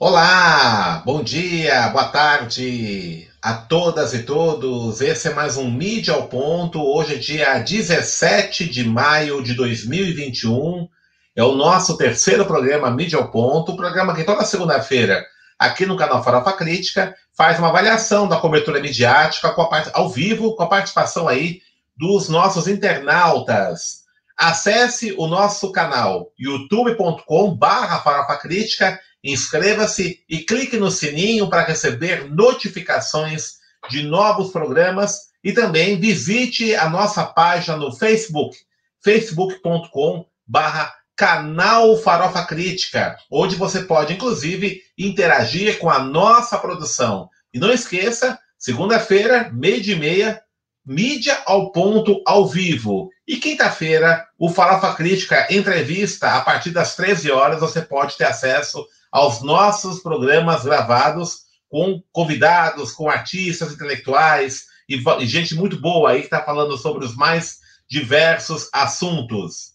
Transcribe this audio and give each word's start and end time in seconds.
Olá, 0.00 1.02
bom 1.04 1.24
dia, 1.24 1.88
boa 1.88 2.04
tarde 2.04 3.28
a 3.42 3.54
todas 3.54 4.14
e 4.14 4.22
todos. 4.22 5.00
Esse 5.00 5.26
é 5.26 5.34
mais 5.34 5.56
um 5.56 5.68
Mídia 5.68 6.14
ao 6.14 6.28
Ponto. 6.28 6.80
Hoje 6.80 7.14
é 7.14 7.18
dia 7.18 7.58
17 7.58 8.68
de 8.68 8.84
maio 8.84 9.42
de 9.42 9.54
2021. 9.54 10.88
É 11.34 11.42
o 11.42 11.56
nosso 11.56 11.96
terceiro 11.96 12.46
programa 12.46 12.92
Mídia 12.92 13.18
ao 13.18 13.28
Ponto, 13.28 13.74
programa 13.74 14.14
que 14.14 14.22
toda 14.22 14.44
segunda-feira, 14.44 15.26
aqui 15.58 15.84
no 15.84 15.96
canal 15.96 16.22
Farofa 16.22 16.52
Crítica, 16.52 17.12
faz 17.36 17.58
uma 17.58 17.70
avaliação 17.70 18.28
da 18.28 18.36
cobertura 18.36 18.80
midiática 18.80 19.50
parte, 19.50 19.90
ao 19.92 20.08
vivo, 20.08 20.54
com 20.54 20.62
a 20.62 20.68
participação 20.68 21.26
aí 21.26 21.60
dos 21.96 22.28
nossos 22.28 22.68
internautas. 22.68 24.04
Acesse 24.36 25.12
o 25.18 25.26
nosso 25.26 25.72
canal 25.72 26.30
youtube.com/barra 26.38 27.98
Farofa 27.98 28.36
Crítica 28.36 29.00
Inscreva-se 29.22 30.24
e 30.28 30.38
clique 30.38 30.76
no 30.76 30.90
sininho 30.90 31.48
para 31.48 31.64
receber 31.64 32.30
notificações 32.30 33.58
de 33.90 34.02
novos 34.02 34.52
programas 34.52 35.28
e 35.42 35.52
também 35.52 35.98
visite 35.98 36.74
a 36.74 36.88
nossa 36.88 37.24
página 37.24 37.76
no 37.76 37.92
Facebook, 37.92 38.56
facebook.com 39.02 40.26
barra 40.46 40.94
canal 41.16 41.96
Farofa 41.98 42.44
Crítica, 42.44 43.16
onde 43.30 43.56
você 43.56 43.82
pode, 43.82 44.14
inclusive, 44.14 44.82
interagir 44.96 45.78
com 45.78 45.90
a 45.90 45.98
nossa 45.98 46.56
produção. 46.56 47.28
E 47.52 47.58
não 47.58 47.72
esqueça, 47.72 48.38
segunda-feira, 48.56 49.50
meio 49.52 49.80
de 49.80 49.96
meia, 49.96 50.40
mídia 50.86 51.36
ao 51.44 51.72
ponto 51.72 52.22
ao 52.24 52.46
vivo. 52.46 53.10
E 53.26 53.36
quinta-feira, 53.36 54.26
o 54.38 54.48
Farofa 54.48 54.94
Crítica 54.94 55.46
entrevista, 55.50 56.30
a 56.36 56.40
partir 56.40 56.70
das 56.70 56.94
13 56.94 57.32
horas, 57.32 57.60
você 57.60 57.82
pode 57.82 58.16
ter 58.16 58.24
acesso 58.24 58.86
aos 59.10 59.42
nossos 59.42 60.00
programas 60.00 60.64
gravados 60.64 61.48
com 61.68 62.02
convidados, 62.12 62.92
com 62.92 63.08
artistas 63.08 63.72
intelectuais 63.72 64.66
e, 64.88 64.96
e 65.20 65.26
gente 65.26 65.54
muito 65.54 65.80
boa 65.80 66.10
aí 66.10 66.20
que 66.20 66.26
está 66.26 66.42
falando 66.42 66.76
sobre 66.76 67.04
os 67.04 67.14
mais 67.14 67.58
diversos 67.88 68.68
assuntos. 68.72 69.74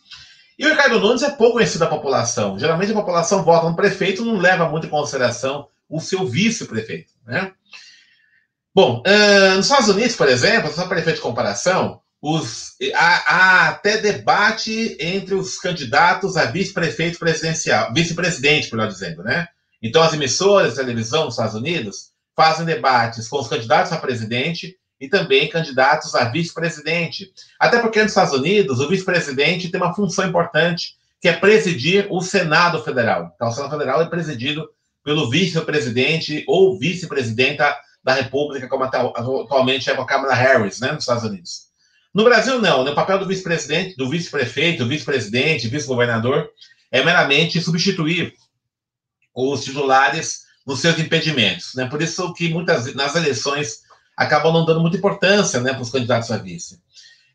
E 0.57 0.65
o 0.65 0.69
Ricardo 0.69 0.99
Nunes 0.99 1.21
é 1.23 1.31
pouco 1.31 1.53
conhecido 1.53 1.79
da 1.79 1.87
população. 1.87 2.59
Geralmente 2.59 2.91
a 2.91 2.95
população 2.95 3.43
vota 3.43 3.69
no 3.69 3.75
prefeito 3.75 4.23
não 4.23 4.37
leva 4.37 4.69
muito 4.69 4.87
em 4.87 4.89
consideração 4.89 5.67
o 5.89 5.99
seu 5.99 6.25
vice-prefeito, 6.25 7.11
né? 7.25 7.51
Bom, 8.75 9.03
uh, 9.05 9.55
nos 9.55 9.67
Estados 9.67 9.89
Unidos, 9.89 10.15
por 10.15 10.27
exemplo, 10.27 10.71
só 10.71 10.87
para 10.87 10.99
efeito 10.99 11.17
de 11.17 11.21
comparação, 11.21 12.01
os, 12.19 12.71
há, 12.95 13.35
há, 13.35 13.69
até 13.69 13.97
debate 13.97 14.97
entre 14.99 15.35
os 15.35 15.59
candidatos 15.59 16.37
a 16.37 16.45
vice-prefeito 16.45 17.19
presidencial, 17.19 17.93
vice-presidente, 17.93 18.73
melhor 18.73 18.87
dizendo, 18.87 19.21
né? 19.21 19.47
Então, 19.81 20.01
as 20.01 20.13
emissoras 20.13 20.71
de 20.71 20.79
televisão 20.79 21.25
nos 21.25 21.33
Estados 21.33 21.53
Unidos 21.53 22.13
fazem 22.35 22.65
debates 22.65 23.27
com 23.27 23.39
os 23.39 23.47
candidatos 23.47 23.91
a 23.91 23.97
presidente 23.97 24.77
e 24.99 25.09
também 25.09 25.49
candidatos 25.49 26.15
a 26.15 26.23
vice-presidente. 26.23 27.31
Até 27.59 27.79
porque 27.79 28.01
nos 28.01 28.11
Estados 28.11 28.33
Unidos, 28.33 28.79
o 28.79 28.87
vice-presidente 28.87 29.69
tem 29.69 29.79
uma 29.81 29.93
função 29.93 30.25
importante, 30.25 30.95
que 31.21 31.27
é 31.27 31.33
presidir 31.33 32.07
o 32.09 32.21
Senado 32.21 32.81
Federal. 32.81 33.33
Então, 33.35 33.49
o 33.49 33.51
Senado 33.51 33.71
Federal 33.71 34.01
é 34.01 34.05
presidido 34.05 34.67
pelo 35.03 35.29
vice-presidente 35.29 36.43
ou 36.47 36.79
vice-presidenta 36.79 37.75
da 38.03 38.13
República, 38.13 38.67
como 38.67 38.83
atualmente 38.83 39.89
é 39.89 39.95
com 39.95 40.01
a 40.01 40.07
Câmara 40.07 40.33
Harris, 40.33 40.79
né, 40.79 40.91
nos 40.91 41.03
Estados 41.03 41.23
Unidos. 41.23 41.67
No 42.13 42.23
Brasil, 42.23 42.61
não. 42.61 42.83
Né? 42.83 42.91
O 42.91 42.95
papel 42.95 43.17
do 43.17 43.25
vice-presidente, 43.25 43.95
do 43.95 44.09
vice-prefeito, 44.09 44.85
vice-presidente, 44.85 45.67
vice-governador 45.67 46.49
é 46.91 47.03
meramente 47.03 47.59
substituir 47.59 48.33
os 49.33 49.63
titulares 49.63 50.43
nos 50.65 50.79
seus 50.79 50.99
impedimentos. 50.99 51.73
Né? 51.75 51.87
Por 51.87 52.01
isso 52.01 52.31
que 52.33 52.49
muitas 52.49 52.93
nas 52.93 53.15
eleições 53.15 53.81
acabam 54.15 54.53
não 54.53 54.65
dando 54.65 54.81
muita 54.81 54.97
importância 54.97 55.59
né, 55.59 55.73
para 55.73 55.81
os 55.81 55.89
candidatos 55.89 56.29
a 56.29 56.37
vice. 56.37 56.79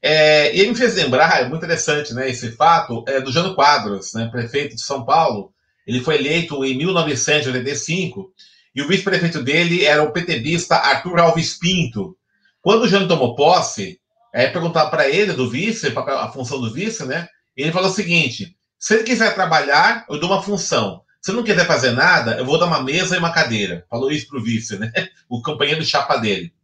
É, 0.00 0.54
e 0.54 0.60
ele 0.60 0.70
me 0.70 0.76
fez 0.76 0.94
lembrar, 0.94 1.40
é 1.40 1.48
muito 1.48 1.64
interessante 1.64 2.14
né, 2.14 2.30
esse 2.30 2.52
fato, 2.52 3.04
é, 3.08 3.20
do 3.20 3.32
Jano 3.32 3.56
Quadros, 3.56 4.14
né, 4.14 4.28
prefeito 4.30 4.76
de 4.76 4.82
São 4.82 5.04
Paulo. 5.04 5.52
Ele 5.84 6.00
foi 6.00 6.16
eleito 6.16 6.64
em 6.64 6.76
1985 6.78 8.32
e 8.78 8.82
o 8.82 8.86
vice-prefeito 8.86 9.42
dele 9.42 9.84
era 9.84 10.04
o 10.04 10.12
PTBista 10.12 10.76
Arthur 10.76 11.18
Alves 11.18 11.58
Pinto. 11.58 12.16
Quando 12.62 12.82
o 12.82 12.88
Jânio 12.88 13.08
tomou 13.08 13.34
posse, 13.34 13.98
é, 14.32 14.46
perguntar 14.46 14.86
para 14.86 15.08
ele, 15.08 15.32
do 15.32 15.50
vice, 15.50 15.92
a 15.96 16.28
função 16.28 16.60
do 16.60 16.72
vice, 16.72 17.04
né? 17.04 17.26
Ele 17.56 17.72
falou 17.72 17.90
o 17.90 17.92
seguinte: 17.92 18.56
se 18.78 18.94
ele 18.94 19.02
quiser 19.02 19.34
trabalhar, 19.34 20.06
eu 20.08 20.20
dou 20.20 20.30
uma 20.30 20.40
função. 20.40 21.02
Se 21.20 21.32
não 21.32 21.42
quiser 21.42 21.66
fazer 21.66 21.90
nada, 21.90 22.38
eu 22.38 22.44
vou 22.44 22.56
dar 22.56 22.66
uma 22.66 22.80
mesa 22.80 23.16
e 23.16 23.18
uma 23.18 23.32
cadeira. 23.32 23.84
Falou 23.90 24.12
isso 24.12 24.28
para 24.28 24.38
o 24.38 24.44
vice, 24.44 24.78
né? 24.78 24.92
O 25.28 25.42
companheiro 25.42 25.80
de 25.80 25.86
chapa 25.86 26.16
dele. 26.16 26.54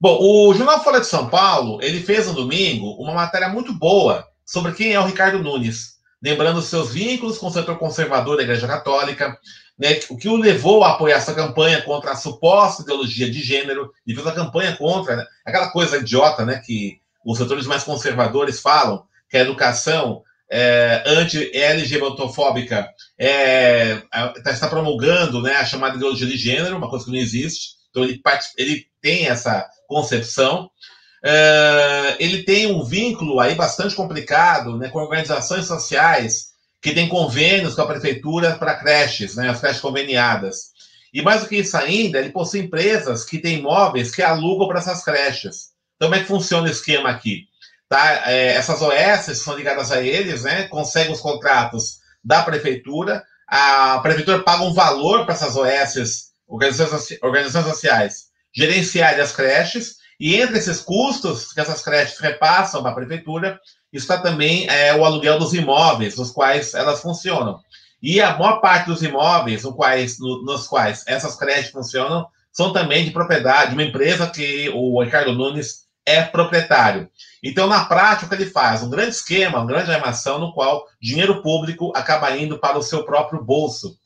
Bom, 0.00 0.18
o 0.18 0.54
Jornal 0.54 0.82
Folha 0.82 1.00
de 1.00 1.06
São 1.06 1.28
Paulo, 1.28 1.78
ele 1.82 2.00
fez 2.00 2.26
no 2.26 2.32
domingo 2.32 2.92
uma 2.92 3.12
matéria 3.12 3.50
muito 3.50 3.74
boa 3.74 4.26
sobre 4.46 4.72
quem 4.72 4.94
é 4.94 4.98
o 4.98 5.04
Ricardo 5.04 5.42
Nunes, 5.42 5.98
lembrando 6.24 6.62
seus 6.62 6.90
vínculos 6.90 7.36
com 7.36 7.48
o 7.48 7.50
setor 7.50 7.78
conservador 7.78 8.38
da 8.38 8.42
Igreja 8.42 8.66
Católica, 8.66 9.38
né, 9.78 10.00
o 10.08 10.16
que 10.16 10.28
o 10.28 10.36
levou 10.36 10.82
a 10.82 10.92
apoiar 10.92 11.16
essa 11.16 11.34
campanha 11.34 11.82
contra 11.82 12.12
a 12.12 12.16
suposta 12.16 12.82
ideologia 12.82 13.30
de 13.30 13.42
gênero, 13.42 13.92
e 14.06 14.14
fez 14.14 14.26
a 14.26 14.32
campanha 14.32 14.74
contra 14.74 15.16
né, 15.16 15.26
aquela 15.44 15.70
coisa 15.70 15.98
idiota 15.98 16.46
né, 16.46 16.62
que 16.64 16.98
os 17.24 17.36
setores 17.36 17.66
mais 17.66 17.84
conservadores 17.84 18.60
falam, 18.60 19.04
que 19.28 19.36
a 19.36 19.40
educação 19.40 20.22
é, 20.50 21.02
anti-LGBTofóbica 21.06 22.88
é, 23.18 24.02
está 24.46 24.68
promulgando 24.68 25.42
né, 25.42 25.56
a 25.56 25.64
chamada 25.66 25.96
ideologia 25.96 26.26
de 26.26 26.38
gênero, 26.38 26.76
uma 26.76 26.88
coisa 26.88 27.04
que 27.04 27.10
não 27.10 27.18
existe. 27.18 27.74
Então, 27.90 28.02
ele, 28.02 28.20
ele 28.56 28.86
tem 29.00 29.26
essa 29.26 29.68
concepção. 29.86 30.70
É, 31.26 32.16
ele 32.20 32.42
tem 32.42 32.66
um 32.66 32.84
vínculo 32.84 33.40
aí 33.40 33.54
bastante 33.54 33.94
complicado 33.94 34.76
né, 34.76 34.88
com 34.88 34.98
organizações 34.98 35.66
sociais 35.66 36.52
que 36.82 36.92
tem 36.92 37.08
convênios 37.08 37.74
com 37.74 37.80
a 37.80 37.86
prefeitura 37.86 38.58
para 38.58 38.74
creches, 38.74 39.34
né, 39.36 39.48
as 39.48 39.58
creches 39.58 39.80
conveniadas. 39.80 40.74
E 41.14 41.22
mais 41.22 41.40
do 41.40 41.48
que 41.48 41.56
isso 41.56 41.76
ainda, 41.76 42.18
ele 42.18 42.30
possui 42.30 42.60
empresas 42.60 43.24
que 43.24 43.38
têm 43.38 43.60
imóveis 43.60 44.14
que 44.14 44.22
alugam 44.22 44.68
para 44.68 44.80
essas 44.80 45.02
creches. 45.02 45.70
Então, 45.96 46.08
como 46.08 46.14
é 46.16 46.20
que 46.20 46.26
funciona 46.28 46.68
o 46.68 46.70
esquema 46.70 47.08
aqui? 47.08 47.44
Tá? 47.88 48.30
É, 48.30 48.48
essas 48.48 48.82
OS 48.82 49.38
são 49.38 49.56
ligadas 49.56 49.90
a 49.92 50.02
eles, 50.02 50.42
né, 50.42 50.64
conseguem 50.64 51.12
os 51.12 51.20
contratos 51.20 52.00
da 52.22 52.42
prefeitura, 52.42 53.24
a 53.46 53.98
prefeitura 54.00 54.42
paga 54.42 54.64
um 54.64 54.74
valor 54.74 55.24
para 55.24 55.34
essas 55.34 55.56
OS, 55.56 56.32
organizações, 56.46 57.18
organizações 57.22 57.66
sociais, 57.66 58.24
gerenciarem 58.52 59.20
as 59.20 59.32
creches, 59.32 59.96
e 60.18 60.36
entre 60.40 60.58
esses 60.58 60.80
custos 60.80 61.52
que 61.52 61.60
essas 61.60 61.82
creches 61.82 62.18
repassam 62.18 62.82
para 62.82 62.92
a 62.92 62.94
prefeitura, 62.94 63.60
está 63.92 64.18
também 64.18 64.68
é, 64.68 64.94
o 64.94 65.04
aluguel 65.04 65.38
dos 65.38 65.54
imóveis 65.54 66.16
nos 66.16 66.30
quais 66.30 66.74
elas 66.74 67.00
funcionam. 67.00 67.60
E 68.02 68.20
a 68.20 68.36
maior 68.36 68.60
parte 68.60 68.86
dos 68.86 69.02
imóveis 69.02 69.62
no 69.62 69.74
quais, 69.74 70.18
no, 70.18 70.42
nos 70.44 70.66
quais 70.66 71.04
essas 71.06 71.36
creches 71.36 71.70
funcionam 71.70 72.26
são 72.52 72.72
também 72.72 73.04
de 73.04 73.10
propriedade 73.10 73.70
de 73.70 73.76
uma 73.76 73.82
empresa 73.82 74.30
que 74.30 74.70
o 74.74 75.02
Ricardo 75.02 75.32
Nunes 75.32 75.84
é 76.06 76.22
proprietário. 76.22 77.08
Então, 77.42 77.66
na 77.66 77.84
prática, 77.84 78.34
ele 78.34 78.46
faz? 78.46 78.82
Um 78.82 78.90
grande 78.90 79.10
esquema, 79.10 79.58
uma 79.58 79.66
grande 79.66 79.90
armação 79.90 80.38
no 80.38 80.52
qual 80.52 80.86
dinheiro 81.00 81.42
público 81.42 81.92
acaba 81.96 82.36
indo 82.36 82.58
para 82.58 82.78
o 82.78 82.82
seu 82.82 83.04
próprio 83.04 83.42
bolso. 83.42 83.96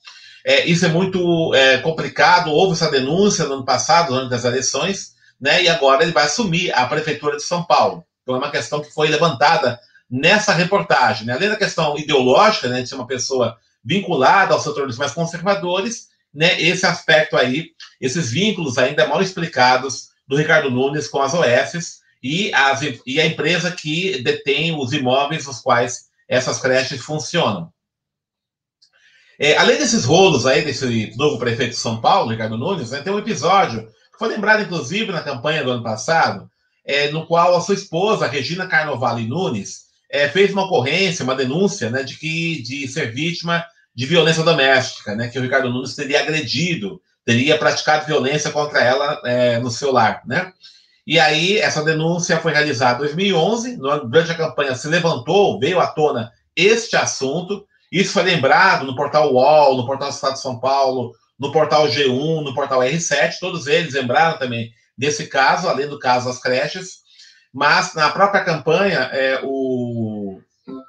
É, 0.46 0.64
isso 0.66 0.86
é 0.86 0.88
muito 0.88 1.52
é, 1.54 1.78
complicado. 1.78 2.50
Houve 2.50 2.72
essa 2.72 2.90
denúncia 2.90 3.44
no 3.44 3.54
ano 3.54 3.64
passado, 3.64 4.14
ano 4.14 4.30
das 4.30 4.44
eleições, 4.44 5.14
né? 5.40 5.62
E 5.62 5.68
agora 5.68 6.02
ele 6.02 6.12
vai 6.12 6.24
assumir 6.24 6.72
a 6.72 6.86
prefeitura 6.86 7.36
de 7.36 7.42
São 7.42 7.62
Paulo. 7.64 8.04
Então, 8.22 8.34
é 8.34 8.38
uma 8.38 8.50
questão 8.50 8.80
que 8.82 8.92
foi 8.92 9.08
levantada 9.08 9.80
nessa 10.10 10.52
reportagem. 10.52 11.26
Né? 11.26 11.32
Além 11.32 11.48
da 11.48 11.56
questão 11.56 11.96
ideológica, 11.98 12.68
né, 12.68 12.82
de 12.82 12.88
ser 12.88 12.94
uma 12.94 13.06
pessoa 13.06 13.56
vinculada 13.84 14.54
aos 14.54 14.62
setores 14.62 14.96
mais 14.96 15.12
conservadores, 15.12 16.08
né, 16.32 16.60
esse 16.60 16.86
aspecto 16.86 17.36
aí, 17.36 17.70
esses 18.00 18.30
vínculos 18.30 18.78
ainda 18.78 19.06
mal 19.06 19.22
explicados 19.22 20.08
do 20.26 20.36
Ricardo 20.36 20.70
Nunes 20.70 21.08
com 21.08 21.22
as 21.22 21.32
OS 21.32 22.00
e, 22.22 22.52
as, 22.52 22.80
e 23.06 23.20
a 23.20 23.26
empresa 23.26 23.70
que 23.70 24.22
detém 24.22 24.76
os 24.76 24.92
imóveis 24.92 25.46
nos 25.46 25.60
quais 25.60 26.08
essas 26.28 26.60
creches 26.60 27.00
funcionam. 27.00 27.72
É, 29.40 29.56
além 29.56 29.78
desses 29.78 30.04
rolos 30.04 30.46
aí, 30.46 30.62
desse 30.62 31.16
novo 31.16 31.38
prefeito 31.38 31.70
de 31.70 31.76
São 31.76 32.00
Paulo, 32.00 32.30
Ricardo 32.30 32.58
Nunes, 32.58 32.90
né, 32.90 33.00
tem 33.00 33.12
um 33.12 33.18
episódio 33.18 33.88
foi 34.18 34.28
lembrado, 34.28 34.62
inclusive, 34.62 35.12
na 35.12 35.22
campanha 35.22 35.62
do 35.62 35.70
ano 35.70 35.82
passado, 35.82 36.50
é, 36.84 37.10
no 37.10 37.26
qual 37.26 37.56
a 37.56 37.60
sua 37.60 37.74
esposa, 37.74 38.26
Regina 38.26 38.66
Carnovale 38.66 39.26
Nunes, 39.26 39.88
é, 40.10 40.28
fez 40.28 40.52
uma 40.52 40.64
ocorrência, 40.64 41.22
uma 41.22 41.34
denúncia, 41.34 41.90
né, 41.90 42.02
de 42.02 42.16
que 42.16 42.62
de 42.62 42.88
ser 42.88 43.12
vítima 43.12 43.64
de 43.94 44.06
violência 44.06 44.42
doméstica, 44.42 45.14
né, 45.14 45.28
que 45.28 45.38
o 45.38 45.42
Ricardo 45.42 45.70
Nunes 45.70 45.94
teria 45.94 46.20
agredido, 46.20 47.00
teria 47.24 47.58
praticado 47.58 48.06
violência 48.06 48.50
contra 48.50 48.80
ela 48.80 49.20
é, 49.24 49.58
no 49.58 49.70
seu 49.70 49.92
lar, 49.92 50.22
né? 50.26 50.52
E 51.06 51.18
aí 51.18 51.58
essa 51.58 51.82
denúncia 51.82 52.38
foi 52.38 52.52
realizada 52.52 52.96
em 52.96 53.06
2011, 53.06 53.76
durante 53.76 54.30
a 54.30 54.34
campanha 54.34 54.74
se 54.74 54.88
levantou, 54.88 55.58
veio 55.58 55.80
à 55.80 55.86
tona 55.86 56.30
este 56.54 56.96
assunto, 56.96 57.66
isso 57.90 58.12
foi 58.12 58.22
lembrado 58.24 58.84
no 58.84 58.94
portal 58.94 59.32
UOL, 59.32 59.76
no 59.76 59.86
portal 59.86 60.10
Estado 60.10 60.34
de 60.34 60.40
São 60.40 60.58
Paulo, 60.58 61.12
no 61.38 61.52
portal 61.52 61.86
G1, 61.88 62.42
no 62.42 62.54
portal 62.54 62.80
R7, 62.80 63.38
todos 63.38 63.66
eles 63.66 63.94
lembraram 63.94 64.38
também 64.38 64.72
desse 64.96 65.26
caso, 65.28 65.68
além 65.68 65.88
do 65.88 65.98
caso 65.98 66.26
das 66.26 66.40
creches, 66.40 66.98
mas 67.52 67.94
na 67.94 68.10
própria 68.10 68.44
campanha, 68.44 68.98
é, 69.12 69.40
o, 69.44 70.40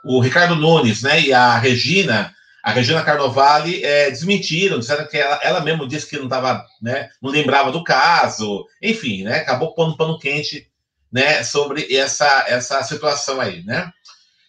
o 0.03 0.19
Ricardo 0.19 0.55
Nunes 0.55 1.03
né, 1.03 1.21
e 1.21 1.31
a 1.31 1.57
Regina, 1.57 2.33
a 2.63 2.71
Regina 2.71 3.03
Carnovale, 3.03 3.83
é, 3.83 4.09
desmentiram, 4.09 4.79
disseram 4.79 5.05
que 5.05 5.17
ela, 5.17 5.39
ela 5.43 5.61
mesma 5.61 5.87
disse 5.87 6.07
que 6.07 6.17
não 6.17 6.25
estava, 6.25 6.65
né, 6.81 7.09
não 7.21 7.29
lembrava 7.29 7.71
do 7.71 7.83
caso, 7.83 8.65
enfim, 8.81 9.23
né, 9.23 9.37
acabou 9.39 9.75
pondo 9.75 9.95
pano 9.95 10.17
quente 10.17 10.67
né, 11.11 11.43
sobre 11.43 11.95
essa, 11.95 12.45
essa 12.47 12.83
situação 12.83 13.39
aí, 13.39 13.63
né? 13.63 13.91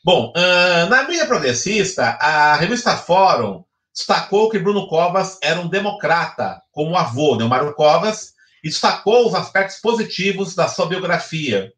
Bom, 0.03 0.33
uh, 0.35 0.89
na 0.89 1.03
mídia 1.05 1.27
progressista, 1.27 2.17
a 2.21 2.57
revista 2.57 2.97
Fórum 2.97 3.63
destacou 3.95 4.49
que 4.49 4.59
Bruno 4.59 4.87
Covas 4.89 5.39
era 5.43 5.61
um 5.61 5.69
democrata, 5.69 6.61
como 6.73 6.93
o 6.93 6.97
avô, 6.97 7.37
o 7.37 7.49
Mário 7.49 7.75
Covas, 7.75 8.33
e 8.63 8.69
destacou 8.69 9.27
os 9.27 9.35
aspectos 9.35 9.79
positivos 9.79 10.55
da 10.55 10.69
sua 10.69 10.87
biografia, 10.87 11.73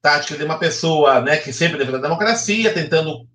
tática 0.00 0.36
de 0.36 0.44
uma 0.44 0.58
pessoa 0.58 1.20
né, 1.20 1.36
que 1.38 1.52
sempre 1.52 1.78
defendeu 1.78 1.98
a 1.98 2.02
democracia, 2.02 2.72
tentando 2.72 3.26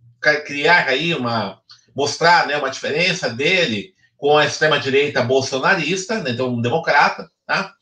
criar 0.46 0.88
aí 0.88 1.14
uma. 1.14 1.60
mostrar 1.96 2.48
né, 2.48 2.58
uma 2.58 2.70
diferença 2.70 3.30
dele 3.30 3.94
com 4.18 4.38
a 4.38 4.46
extrema-direita 4.46 5.24
bolsonarista, 5.24 6.20
né, 6.20 6.32
então 6.32 6.48
um 6.54 6.62
democrata, 6.62 7.30
tá? 7.46 7.74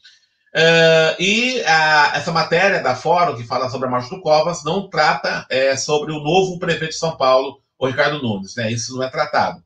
Uh, 0.55 1.21
e 1.21 1.61
a, 1.63 2.13
essa 2.15 2.31
matéria 2.31 2.81
da 2.81 2.95
Fórum, 2.95 3.35
que 3.35 3.43
fala 3.43 3.69
sobre 3.69 3.87
a 3.87 3.91
morte 3.91 4.09
do 4.09 4.21
Covas, 4.21 4.63
não 4.63 4.89
trata 4.89 5.45
é, 5.47 5.77
sobre 5.77 6.11
o 6.11 6.19
novo 6.19 6.57
prefeito 6.57 6.93
de 6.93 6.97
São 6.97 7.15
Paulo, 7.15 7.61
o 7.77 7.85
Ricardo 7.85 8.21
Nunes, 8.23 8.55
né? 8.55 8.71
Isso 8.71 8.95
não 8.95 9.03
é 9.03 9.09
tratado. 9.09 9.63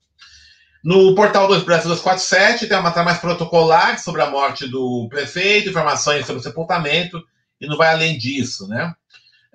No 0.83 1.15
portal 1.15 1.47
do 1.47 1.63
Brasil 1.63 1.89
247 1.89 2.67
tem 2.67 2.75
uma 2.75 2.83
matéria 2.83 3.05
mais 3.05 3.17
protocolar 3.17 3.97
sobre 3.99 4.21
a 4.21 4.29
morte 4.29 4.67
do 4.67 5.07
prefeito, 5.09 5.69
informações 5.69 6.25
sobre 6.25 6.41
o 6.41 6.43
sepultamento, 6.43 7.23
e 7.61 7.65
não 7.65 7.77
vai 7.77 7.93
além 7.93 8.17
disso, 8.17 8.67
né? 8.67 8.93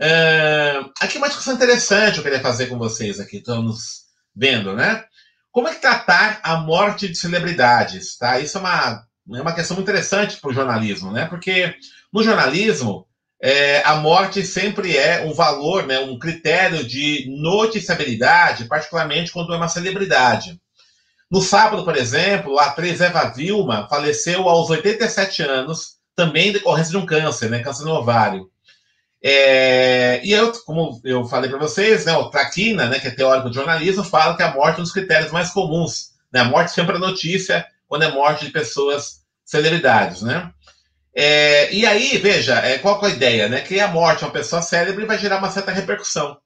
Uh, 0.01 0.91
aqui 1.01 1.19
uma 1.19 1.27
discussão 1.27 1.55
interessante 1.55 2.17
eu 2.17 2.23
queria 2.23 2.41
fazer 2.41 2.69
com 2.69 2.79
vocês 2.79 3.21
aqui, 3.21 3.39
estamos 3.39 4.05
vendo, 4.35 4.75
né? 4.75 5.05
Como 5.53 5.69
é 5.69 5.75
que 5.75 5.81
tratar 5.81 6.41
a 6.43 6.57
morte 6.57 7.09
de 7.09 7.17
celebridades, 7.17 8.17
tá? 8.17 8.41
Isso 8.41 8.57
é 8.57 8.61
uma, 8.61 9.05
é 9.35 9.43
uma 9.43 9.55
questão 9.55 9.77
muito 9.77 9.91
interessante 9.91 10.41
para 10.41 10.51
o 10.51 10.55
jornalismo, 10.55 11.13
né? 11.13 11.27
Porque 11.27 11.75
no 12.11 12.23
jornalismo, 12.23 13.07
é, 13.43 13.83
a 13.85 13.97
morte 13.97 14.47
sempre 14.47 14.97
é 14.97 15.25
um 15.25 15.35
valor, 15.35 15.87
né, 15.87 15.99
um 15.99 16.19
critério 16.19 16.85
de 16.85 17.27
noticiabilidade, 17.29 18.65
particularmente 18.65 19.31
quando 19.31 19.53
é 19.53 19.57
uma 19.57 19.69
celebridade. 19.69 20.59
No 21.31 21.43
sábado, 21.43 21.85
por 21.85 21.97
exemplo, 21.97 22.59
a 22.59 22.67
atriz 22.67 23.01
Eva 23.01 23.25
Vilma 23.31 23.87
faleceu 23.89 24.49
aos 24.49 24.71
87 24.71 25.43
anos, 25.43 25.99
também 26.17 26.53
decorrência 26.53 26.91
de 26.91 26.97
um 26.97 27.07
câncer, 27.07 27.51
né, 27.51 27.63
câncer 27.63 27.85
no 27.85 27.93
ovário. 27.93 28.51
É, 29.23 30.21
e 30.25 30.33
eu, 30.33 30.53
como 30.65 31.01
eu 31.05 31.25
falei 31.25 31.51
para 31.51 31.59
vocês, 31.59 32.05
né, 32.05 32.17
o 32.17 32.31
Traquina, 32.31 32.87
né, 32.87 32.99
que 32.99 33.09
é 33.09 33.11
teórico 33.11 33.51
de 33.51 33.57
jornalismo, 33.57 34.05
fala 34.05 34.37
que 34.37 34.43
a 34.43 34.55
morte 34.55 34.77
é 34.77 34.81
um 34.81 34.85
dos 34.85 34.93
critérios 34.93 35.31
mais 35.31 35.51
comuns. 35.51 36.13
Né, 36.33 36.41
a 36.41 36.45
morte 36.45 36.71
sempre 36.71 36.97
é 36.97 36.99
notícia 36.99 37.67
quando 37.87 38.05
é 38.05 38.11
morte 38.11 38.47
de 38.47 38.51
pessoas 38.51 39.23
celebridades, 39.45 40.23
né? 40.23 40.53
É, 41.15 41.73
e 41.75 41.85
aí, 41.85 42.17
veja, 42.19 42.55
é, 42.61 42.79
qual 42.79 43.03
é 43.03 43.07
a 43.07 43.11
ideia? 43.11 43.49
Né? 43.49 43.61
Que 43.61 43.81
a 43.81 43.89
morte 43.89 44.21
de 44.21 44.27
uma 44.27 44.31
pessoa 44.31 44.63
célebre 44.63 45.05
vai 45.05 45.19
gerar 45.19 45.39
uma 45.39 45.51
certa 45.51 45.73
repercussão. 45.73 46.39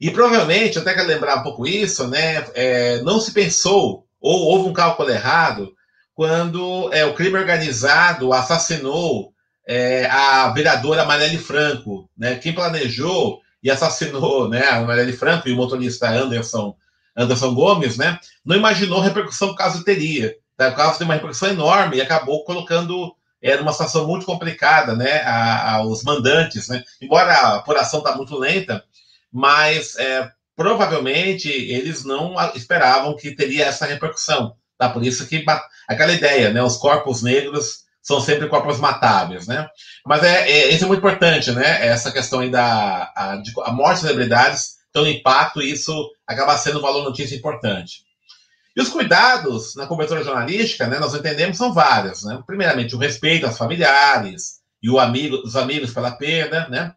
E 0.00 0.10
provavelmente, 0.10 0.78
até 0.78 0.94
quero 0.94 1.08
lembrar 1.08 1.36
um 1.36 1.42
pouco 1.42 1.66
isso, 1.66 2.06
né, 2.08 2.46
é, 2.54 3.02
não 3.02 3.20
se 3.20 3.32
pensou, 3.32 4.06
ou 4.20 4.40
houve 4.46 4.68
um 4.68 4.72
cálculo 4.72 5.10
errado, 5.10 5.72
quando 6.14 6.92
é, 6.92 7.04
o 7.04 7.14
crime 7.14 7.38
organizado 7.38 8.32
assassinou 8.32 9.32
é, 9.66 10.06
a 10.06 10.48
vereadora 10.50 11.04
Marielle 11.04 11.38
Franco, 11.38 12.10
né? 12.16 12.34
Quem 12.36 12.52
planejou 12.52 13.40
e 13.62 13.70
assassinou, 13.70 14.48
né, 14.48 14.66
a 14.68 14.80
Marielle 14.80 15.12
Franco 15.12 15.48
e 15.48 15.52
o 15.52 15.56
motorista 15.56 16.08
Anderson, 16.08 16.74
Anderson 17.16 17.54
Gomes, 17.54 17.96
né? 17.96 18.18
Não 18.44 18.56
imaginou 18.56 19.00
a 19.00 19.04
repercussão 19.04 19.48
que 19.48 19.54
o 19.54 19.56
caso 19.56 19.84
teria. 19.84 20.34
Tá? 20.56 20.68
O 20.68 20.74
caso 20.74 20.98
tem 20.98 21.06
uma 21.06 21.14
repercussão 21.14 21.48
enorme 21.48 21.96
e 21.96 22.00
acabou 22.00 22.44
colocando 22.44 23.14
é, 23.40 23.56
numa 23.56 23.72
situação 23.72 24.06
muito 24.06 24.26
complicada, 24.26 24.94
né? 24.94 25.22
A, 25.22 25.76
a, 25.76 25.86
os 25.86 26.02
mandantes, 26.02 26.68
né? 26.68 26.82
Embora 27.00 27.32
a 27.32 27.56
apuração 27.56 28.00
está 28.00 28.16
muito 28.16 28.36
lenta, 28.36 28.84
mas 29.32 29.96
é, 29.96 30.30
provavelmente 30.56 31.48
eles 31.48 32.04
não 32.04 32.34
esperavam 32.54 33.16
que 33.16 33.34
teria 33.34 33.66
essa 33.66 33.86
repercussão. 33.86 34.54
Tá? 34.76 34.88
Por 34.88 35.04
isso 35.04 35.26
que 35.26 35.44
aquela 35.88 36.12
ideia, 36.12 36.52
né? 36.52 36.62
Os 36.62 36.76
corpos 36.76 37.22
negros 37.22 37.80
são 38.02 38.20
sempre 38.20 38.48
corpos 38.48 38.78
matáveis, 38.78 39.46
né? 39.46 39.68
Mas 40.06 40.22
é, 40.22 40.50
é, 40.50 40.68
isso 40.70 40.84
é 40.84 40.86
muito 40.86 41.00
importante, 41.00 41.50
né? 41.52 41.86
Essa 41.86 42.10
questão 42.10 42.40
aí 42.40 42.50
da 42.50 43.12
a, 43.14 43.36
de, 43.36 43.52
a 43.62 43.72
morte 43.72 43.96
de 43.96 44.06
celebridades 44.06 44.78
tem 44.92 45.02
um 45.02 45.06
impacto 45.06 45.60
e 45.62 45.70
isso 45.70 46.10
acaba 46.26 46.56
sendo 46.56 46.78
um 46.78 46.82
valor 46.82 47.04
notícia 47.04 47.36
importante. 47.36 48.04
E 48.74 48.80
os 48.80 48.88
cuidados 48.88 49.74
na 49.76 49.86
cobertura 49.86 50.24
jornalística, 50.24 50.86
né, 50.86 50.98
nós 50.98 51.14
entendemos 51.14 51.58
são 51.58 51.72
vários, 51.72 52.24
né? 52.24 52.42
Primeiramente, 52.46 52.94
o 52.94 52.98
respeito 52.98 53.46
aos 53.46 53.58
familiares 53.58 54.60
e 54.82 54.88
o 54.88 54.98
amigo, 54.98 55.36
os 55.44 55.56
amigos 55.56 55.92
pela 55.92 56.12
perda, 56.12 56.68
né? 56.68 56.94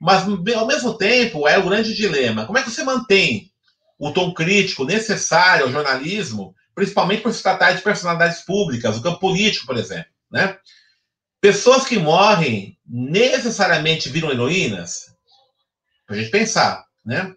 Mas, 0.00 0.22
ao 0.54 0.66
mesmo 0.66 0.94
tempo, 0.94 1.48
é 1.48 1.58
o 1.58 1.64
grande 1.64 1.94
dilema. 1.94 2.46
Como 2.46 2.58
é 2.58 2.62
que 2.62 2.70
você 2.70 2.84
mantém 2.84 3.50
o 3.98 4.12
tom 4.12 4.32
crítico 4.32 4.84
necessário 4.84 5.64
ao 5.64 5.72
jornalismo, 5.72 6.54
principalmente 6.74 7.22
por 7.22 7.32
se 7.32 7.42
tratar 7.42 7.72
de 7.72 7.82
personalidades 7.82 8.42
públicas, 8.42 8.96
o 8.96 9.02
campo 9.02 9.18
político, 9.18 9.66
por 9.66 9.76
exemplo? 9.76 10.06
né? 10.30 10.56
Pessoas 11.40 11.84
que 11.84 11.98
morrem 11.98 12.76
necessariamente 12.86 14.08
viram 14.08 14.30
heroínas? 14.30 15.14
Para 16.06 16.16
a 16.16 16.18
gente 16.18 16.30
pensar, 16.30 16.84
né? 17.04 17.32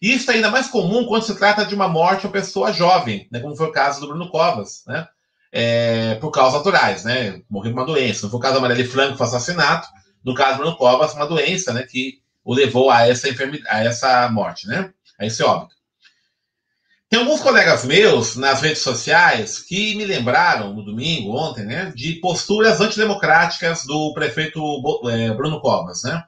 Isso 0.00 0.30
é 0.30 0.34
ainda 0.34 0.50
mais 0.50 0.68
comum 0.68 1.06
quando 1.06 1.24
se 1.24 1.36
trata 1.36 1.64
de 1.64 1.74
uma 1.74 1.88
morte 1.88 2.20
de 2.20 2.26
uma 2.26 2.32
pessoa 2.32 2.72
jovem, 2.72 3.26
né? 3.30 3.40
Como 3.40 3.56
foi 3.56 3.66
o 3.66 3.72
caso 3.72 4.00
do 4.00 4.08
Bruno 4.08 4.28
Covas, 4.28 4.82
né? 4.86 5.08
É, 5.52 6.16
por 6.16 6.30
causas 6.30 6.58
naturais, 6.58 7.04
né? 7.04 7.40
Morreu 7.48 7.72
de 7.72 7.78
uma 7.78 7.86
doença. 7.86 8.28
No 8.28 8.38
caso 8.38 8.54
da 8.54 8.60
Marielle 8.60 8.86
Franco, 8.86 9.16
foi 9.16 9.26
assassinato. 9.26 9.88
No 10.26 10.34
caso 10.34 10.58
Bruno 10.58 10.76
Covas, 10.76 11.14
uma 11.14 11.24
doença, 11.24 11.72
né? 11.72 11.84
Que 11.84 12.20
o 12.44 12.52
levou 12.52 12.90
a 12.90 13.06
essa 13.06 13.28
enfermidade, 13.28 13.68
a 13.70 13.84
essa 13.84 14.28
morte, 14.28 14.66
né? 14.66 14.92
A 15.16 15.24
esse 15.24 15.40
óbito. 15.40 15.76
Tem 17.08 17.20
alguns 17.20 17.40
colegas 17.40 17.84
meus 17.84 18.34
nas 18.34 18.60
redes 18.60 18.82
sociais 18.82 19.60
que 19.60 19.94
me 19.94 20.04
lembraram 20.04 20.74
no 20.74 20.84
domingo, 20.84 21.36
ontem, 21.36 21.64
né, 21.64 21.92
de 21.94 22.14
posturas 22.14 22.80
antidemocráticas 22.80 23.84
do 23.84 24.12
prefeito 24.12 24.60
é, 25.08 25.32
Bruno 25.32 25.60
Covas, 25.60 26.02
né? 26.02 26.24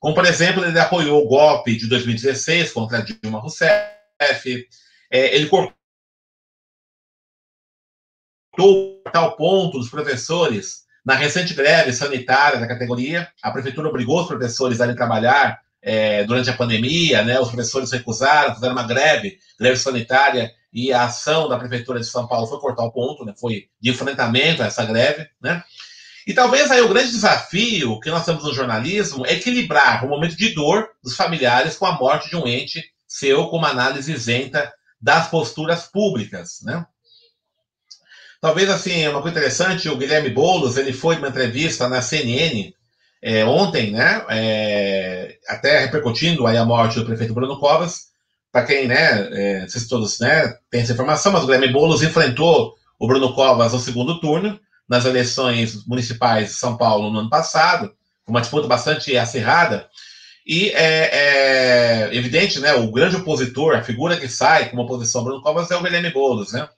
Como, 0.00 0.16
por 0.16 0.26
exemplo, 0.26 0.64
ele 0.64 0.78
apoiou 0.78 1.24
o 1.24 1.28
golpe 1.28 1.76
de 1.76 1.88
2016 1.88 2.72
contra 2.72 3.02
Dilma 3.02 3.38
Rousseff, 3.38 4.68
é, 5.08 5.36
ele 5.36 5.48
cortou 5.48 5.72
tal 9.12 9.36
ponto 9.36 9.78
dos 9.78 9.88
professores 9.88 10.85
Na 11.06 11.14
recente 11.14 11.54
greve 11.54 11.92
sanitária 11.92 12.58
da 12.58 12.66
categoria, 12.66 13.28
a 13.40 13.52
prefeitura 13.52 13.88
obrigou 13.88 14.22
os 14.22 14.26
professores 14.26 14.80
a 14.80 14.88
ir 14.88 14.96
trabalhar 14.96 15.60
é, 15.80 16.24
durante 16.24 16.50
a 16.50 16.56
pandemia, 16.56 17.22
né? 17.22 17.38
Os 17.38 17.46
professores 17.46 17.92
recusaram, 17.92 18.52
fizeram 18.54 18.72
uma 18.72 18.88
greve, 18.88 19.38
greve 19.56 19.76
sanitária, 19.76 20.50
e 20.72 20.92
a 20.92 21.04
ação 21.04 21.48
da 21.48 21.56
prefeitura 21.56 22.00
de 22.00 22.06
São 22.06 22.26
Paulo 22.26 22.48
foi 22.48 22.58
cortar 22.58 22.82
o 22.82 22.90
ponto, 22.90 23.24
né? 23.24 23.32
Foi 23.40 23.68
de 23.80 23.90
enfrentamento 23.90 24.64
a 24.64 24.66
essa 24.66 24.84
greve, 24.84 25.28
né? 25.40 25.62
E 26.26 26.34
talvez 26.34 26.72
aí 26.72 26.80
o 26.80 26.88
grande 26.88 27.12
desafio 27.12 28.00
que 28.00 28.10
nós 28.10 28.24
temos 28.24 28.42
no 28.42 28.52
jornalismo 28.52 29.24
é 29.24 29.34
equilibrar 29.34 30.04
o 30.04 30.08
momento 30.08 30.36
de 30.36 30.52
dor 30.54 30.88
dos 31.04 31.14
familiares 31.14 31.76
com 31.76 31.86
a 31.86 31.96
morte 31.96 32.28
de 32.28 32.34
um 32.34 32.48
ente 32.48 32.82
seu 33.06 33.46
com 33.46 33.58
uma 33.58 33.70
análise 33.70 34.12
isenta 34.12 34.72
das 35.00 35.28
posturas 35.28 35.84
públicas, 35.84 36.62
né? 36.64 36.84
Talvez, 38.46 38.70
assim, 38.70 39.08
uma 39.08 39.20
coisa 39.20 39.36
interessante, 39.36 39.88
o 39.88 39.96
Guilherme 39.96 40.30
Boulos, 40.30 40.76
ele 40.76 40.92
foi 40.92 41.16
numa 41.16 41.30
entrevista 41.30 41.88
na 41.88 42.00
CNN 42.00 42.72
é, 43.20 43.44
ontem, 43.44 43.90
né, 43.90 44.24
é, 44.28 45.36
até 45.48 45.80
repercutindo 45.80 46.46
aí 46.46 46.56
a 46.56 46.64
morte 46.64 47.00
do 47.00 47.04
prefeito 47.04 47.34
Bruno 47.34 47.58
Covas, 47.58 48.02
para 48.52 48.64
quem, 48.64 48.86
né, 48.86 49.28
é, 49.32 49.60
não 49.62 49.68
sei 49.68 49.80
se 49.80 49.88
todos, 49.88 50.20
né, 50.20 50.54
tem 50.70 50.80
essa 50.80 50.92
informação, 50.92 51.32
mas 51.32 51.42
o 51.42 51.46
Guilherme 51.46 51.72
Boulos 51.72 52.04
enfrentou 52.04 52.76
o 53.00 53.08
Bruno 53.08 53.34
Covas 53.34 53.72
no 53.72 53.80
segundo 53.80 54.20
turno, 54.20 54.60
nas 54.88 55.04
eleições 55.04 55.84
municipais 55.84 56.50
de 56.50 56.54
São 56.54 56.76
Paulo 56.76 57.10
no 57.10 57.18
ano 57.18 57.28
passado, 57.28 57.92
uma 58.28 58.40
disputa 58.40 58.68
bastante 58.68 59.16
acirrada, 59.16 59.88
e 60.46 60.68
é, 60.68 61.10
é, 62.12 62.16
evidente, 62.16 62.60
né, 62.60 62.74
o 62.74 62.92
grande 62.92 63.16
opositor, 63.16 63.74
a 63.74 63.82
figura 63.82 64.16
que 64.16 64.28
sai 64.28 64.70
como 64.70 64.82
oposição 64.82 65.22
ao 65.22 65.24
Bruno 65.24 65.42
Covas 65.42 65.68
é 65.68 65.76
o 65.76 65.82
Guilherme 65.82 66.12
Boulos, 66.12 66.52
né? 66.52 66.68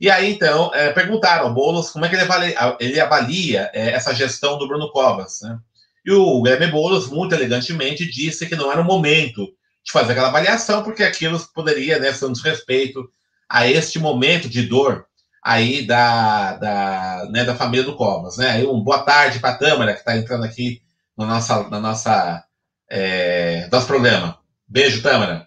E 0.00 0.10
aí, 0.10 0.32
então, 0.32 0.74
é, 0.74 0.92
perguntaram 0.92 1.46
ao 1.46 1.54
Boulos 1.54 1.90
como 1.90 2.04
é 2.04 2.08
que 2.08 2.14
ele 2.14 2.22
avalia, 2.22 2.76
ele 2.80 3.00
avalia 3.00 3.70
é, 3.72 3.90
essa 3.90 4.14
gestão 4.14 4.58
do 4.58 4.66
Bruno 4.66 4.90
Covas, 4.90 5.40
né? 5.42 5.58
E 6.04 6.12
o 6.12 6.42
Guilherme 6.42 6.66
Boulos, 6.66 7.08
muito 7.08 7.34
elegantemente, 7.34 8.10
disse 8.10 8.46
que 8.46 8.56
não 8.56 8.70
era 8.70 8.80
o 8.80 8.84
momento 8.84 9.46
de 9.84 9.92
fazer 9.92 10.12
aquela 10.12 10.28
avaliação, 10.28 10.82
porque 10.82 11.02
aquilo 11.02 11.40
poderia 11.54 11.98
né, 11.98 12.12
ser 12.12 12.26
um 12.26 12.32
desrespeito 12.32 13.08
a 13.48 13.66
este 13.66 13.98
momento 13.98 14.48
de 14.48 14.62
dor 14.62 15.06
aí 15.42 15.86
da, 15.86 16.56
da, 16.56 17.28
né, 17.30 17.44
da 17.44 17.54
família 17.54 17.84
do 17.84 17.96
Covas. 17.96 18.36
Né? 18.36 18.50
Aí 18.50 18.66
um 18.66 18.82
boa 18.82 19.02
tarde 19.02 19.38
para 19.38 19.50
a 19.50 19.58
Tâmara, 19.58 19.92
que 19.92 20.00
está 20.00 20.16
entrando 20.16 20.44
aqui 20.44 20.82
no, 21.16 21.26
nossa, 21.26 21.68
na 21.68 21.80
nossa, 21.80 22.44
é, 22.90 23.68
nosso 23.70 23.86
programa. 23.86 24.38
Beijo, 24.66 25.02
Tâmara. 25.02 25.46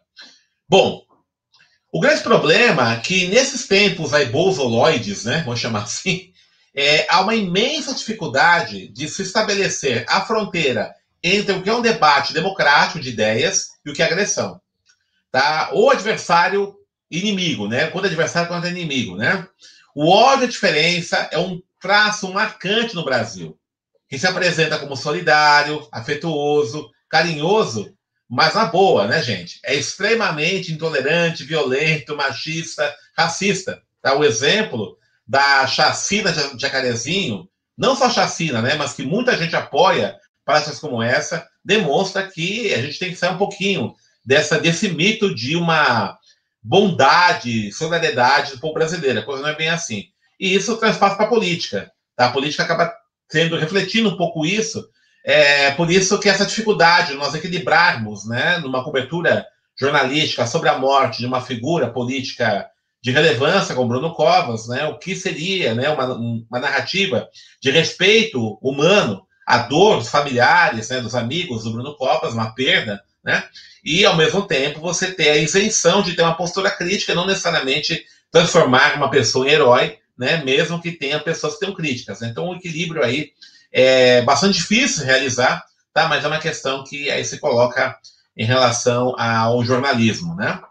Bom, 0.70 1.02
o 1.98 2.00
grande 2.00 2.22
problema 2.22 2.94
é 2.94 3.00
que 3.00 3.26
nesses 3.26 3.66
tempos 3.66 4.14
aí 4.14 4.28
bolsoloides, 4.28 5.26
né, 5.26 5.42
vou 5.44 5.56
chamar 5.56 5.82
assim, 5.82 6.32
é, 6.72 7.08
há 7.10 7.22
uma 7.22 7.34
imensa 7.34 7.92
dificuldade 7.92 8.90
de 8.90 9.10
se 9.10 9.24
estabelecer 9.24 10.06
a 10.08 10.22
fronteira 10.22 10.94
entre 11.24 11.54
o 11.54 11.64
que 11.64 11.70
é 11.72 11.74
um 11.74 11.82
debate 11.82 12.36
democrático 12.36 13.00
de 13.00 13.10
ideias 13.10 13.70
e 13.84 13.90
o 13.90 13.94
que 13.96 14.04
é 14.04 14.06
agressão. 14.06 14.62
Tá? 15.32 15.72
Ou 15.74 15.90
adversário 15.90 16.76
inimigo, 17.10 17.68
né? 17.68 17.88
Quando 17.88 18.06
adversário 18.06 18.48
contra 18.48 18.70
inimigo, 18.70 19.16
né? 19.16 19.48
O 19.96 20.08
ódio 20.08 20.46
à 20.46 20.48
diferença 20.48 21.28
é 21.32 21.40
um 21.40 21.60
traço 21.82 22.32
marcante 22.32 22.94
no 22.94 23.04
Brasil, 23.04 23.58
que 24.08 24.20
se 24.20 24.28
apresenta 24.28 24.78
como 24.78 24.96
solidário, 24.96 25.88
afetuoso, 25.92 26.92
carinhoso, 27.10 27.97
mas 28.30 28.54
na 28.54 28.66
boa, 28.66 29.08
né, 29.08 29.22
gente? 29.22 29.60
É 29.64 29.74
extremamente 29.74 30.72
intolerante, 30.72 31.44
violento, 31.44 32.16
machista, 32.16 32.94
racista. 33.18 33.82
Tá? 34.02 34.16
O 34.16 34.24
exemplo 34.24 34.98
da 35.26 35.66
chacina 35.68 36.32
de 36.32 36.62
Jacarezinho, 36.62 37.48
não 37.78 37.96
só 37.96 38.10
chacina, 38.10 38.62
né, 38.62 38.76
mas 38.76 38.94
que 38.94 39.04
muita 39.04 39.38
gente 39.38 39.56
apoia 39.56 40.18
práticas 40.46 40.80
como 40.80 41.02
essa, 41.02 41.48
demonstra 41.64 42.26
que 42.28 42.74
a 42.74 42.82
gente 42.82 42.98
tem 42.98 43.10
que 43.10 43.18
sair 43.18 43.32
um 43.32 43.38
pouquinho 43.38 43.94
dessa, 44.26 44.60
desse 44.60 44.90
mito 44.90 45.36
de 45.36 45.56
uma 45.56 46.18
bondade, 46.64 47.72
solidariedade 47.72 48.54
do 48.54 48.60
povo 48.60 48.74
brasileiro. 48.74 49.20
A 49.20 49.24
coisa 49.24 49.42
não 49.42 49.50
é 49.50 49.56
bem 49.56 49.70
assim. 49.70 50.06
E 50.40 50.54
isso 50.54 50.78
transpassa 50.78 51.16
para 51.16 51.26
a 51.26 51.30
política. 51.30 51.92
Tá? 52.16 52.28
A 52.28 52.32
política 52.32 52.64
acaba 52.64 52.94
sendo, 53.30 53.58
refletindo 53.58 54.10
um 54.10 54.18
pouco 54.18 54.46
isso. 54.46 54.88
É 55.30 55.72
por 55.72 55.92
isso 55.92 56.18
que 56.20 56.30
essa 56.30 56.46
dificuldade 56.46 57.10
de 57.10 57.16
nós 57.16 57.36
equilibrarmos, 57.36 58.26
né, 58.26 58.60
numa 58.60 58.82
cobertura 58.82 59.46
jornalística 59.78 60.48
sobre 60.48 60.70
a 60.70 60.78
morte 60.78 61.18
de 61.18 61.26
uma 61.26 61.42
figura 61.42 61.90
política 61.90 62.66
de 63.04 63.12
relevância 63.12 63.76
com 63.76 63.86
Bruno 63.86 64.14
Covas, 64.14 64.70
né? 64.70 64.86
O 64.86 64.98
que 64.98 65.18
seria, 65.18 65.76
né, 65.76 65.90
uma, 65.90 66.14
uma 66.14 66.60
narrativa 66.62 67.28
de 67.62 67.70
respeito 67.72 68.58
humano 68.62 69.22
à 69.46 69.58
dor 69.58 69.98
dos 69.98 70.08
familiares, 70.08 70.88
né, 70.88 71.02
dos 71.02 71.14
amigos 71.14 71.66
do 71.66 71.72
Bruno 71.72 71.98
Covas, 71.98 72.34
uma 72.34 72.56
perda, 72.56 73.04
né? 73.22 73.44
E 73.84 74.06
ao 74.06 74.16
mesmo 74.16 74.48
tempo 74.48 74.80
você 74.80 75.12
ter 75.12 75.30
a 75.30 75.38
isenção 75.38 76.02
de 76.02 76.14
ter 76.14 76.22
uma 76.22 76.38
postura 76.38 76.72
crítica, 76.72 77.14
não 77.14 77.28
necessariamente 77.28 78.06
transformar 78.32 78.96
uma 78.96 79.10
pessoa 79.10 79.46
em 79.46 79.52
herói, 79.52 79.98
né? 80.18 80.42
Mesmo 80.46 80.82
que 80.82 80.94
tenha 80.94 81.20
pessoas 81.20 81.56
que 81.56 81.60
tenham 81.60 81.76
críticas. 81.76 82.22
Né? 82.22 82.30
Então 82.30 82.48
o 82.48 82.56
equilíbrio 82.56 83.04
aí 83.04 83.32
é 83.72 84.22
bastante 84.22 84.56
difícil 84.56 85.06
realizar, 85.06 85.64
tá? 85.94 86.08
Mas 86.08 86.24
é 86.24 86.28
uma 86.28 86.40
questão 86.40 86.84
que 86.84 87.10
aí 87.10 87.24
se 87.24 87.40
coloca 87.40 87.98
em 88.36 88.46
relação 88.46 89.16
ao 89.20 89.64
jornalismo, 89.64 90.36
né? 90.36 90.62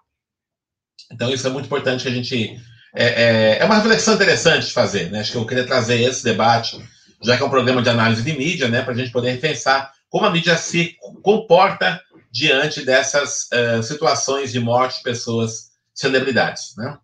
Então, 1.10 1.30
isso 1.30 1.46
é 1.46 1.50
muito 1.50 1.66
importante 1.66 2.02
que 2.02 2.08
a 2.08 2.12
gente. 2.12 2.60
É, 2.94 3.04
é, 3.04 3.58
é, 3.58 3.64
uma 3.64 3.74
reflexão 3.74 4.14
interessante 4.14 4.66
de 4.66 4.72
fazer, 4.72 5.10
né? 5.10 5.20
Acho 5.20 5.32
que 5.32 5.38
eu 5.38 5.46
queria 5.46 5.66
trazer 5.66 6.00
esse 6.00 6.24
debate, 6.24 6.82
já 7.22 7.36
que 7.36 7.42
é 7.42 7.46
um 7.46 7.50
programa 7.50 7.82
de 7.82 7.90
análise 7.90 8.22
de 8.22 8.32
mídia, 8.32 8.68
né? 8.68 8.82
Para 8.82 8.94
a 8.94 8.96
gente 8.96 9.10
poder 9.10 9.38
pensar 9.40 9.92
como 10.08 10.24
a 10.24 10.30
mídia 10.30 10.56
se 10.56 10.96
comporta 11.22 12.00
diante 12.30 12.84
dessas 12.84 13.48
uh, 13.52 13.82
situações 13.82 14.52
de 14.52 14.60
morte 14.60 14.98
de 14.98 15.02
pessoas, 15.02 15.70
celebridades, 15.94 16.74
né? 16.76 16.96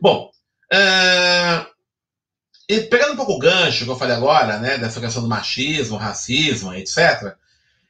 Bom, 0.00 0.30
uh, 0.72 1.66
e 2.70 2.82
pegando 2.82 3.14
um 3.14 3.16
pouco 3.16 3.32
o 3.32 3.38
gancho 3.38 3.84
que 3.84 3.90
eu 3.90 3.96
falei 3.96 4.14
agora, 4.14 4.58
né? 4.58 4.78
Dessa 4.78 5.00
questão 5.00 5.22
do 5.22 5.28
machismo, 5.28 5.96
racismo, 5.96 6.72
etc. 6.72 7.34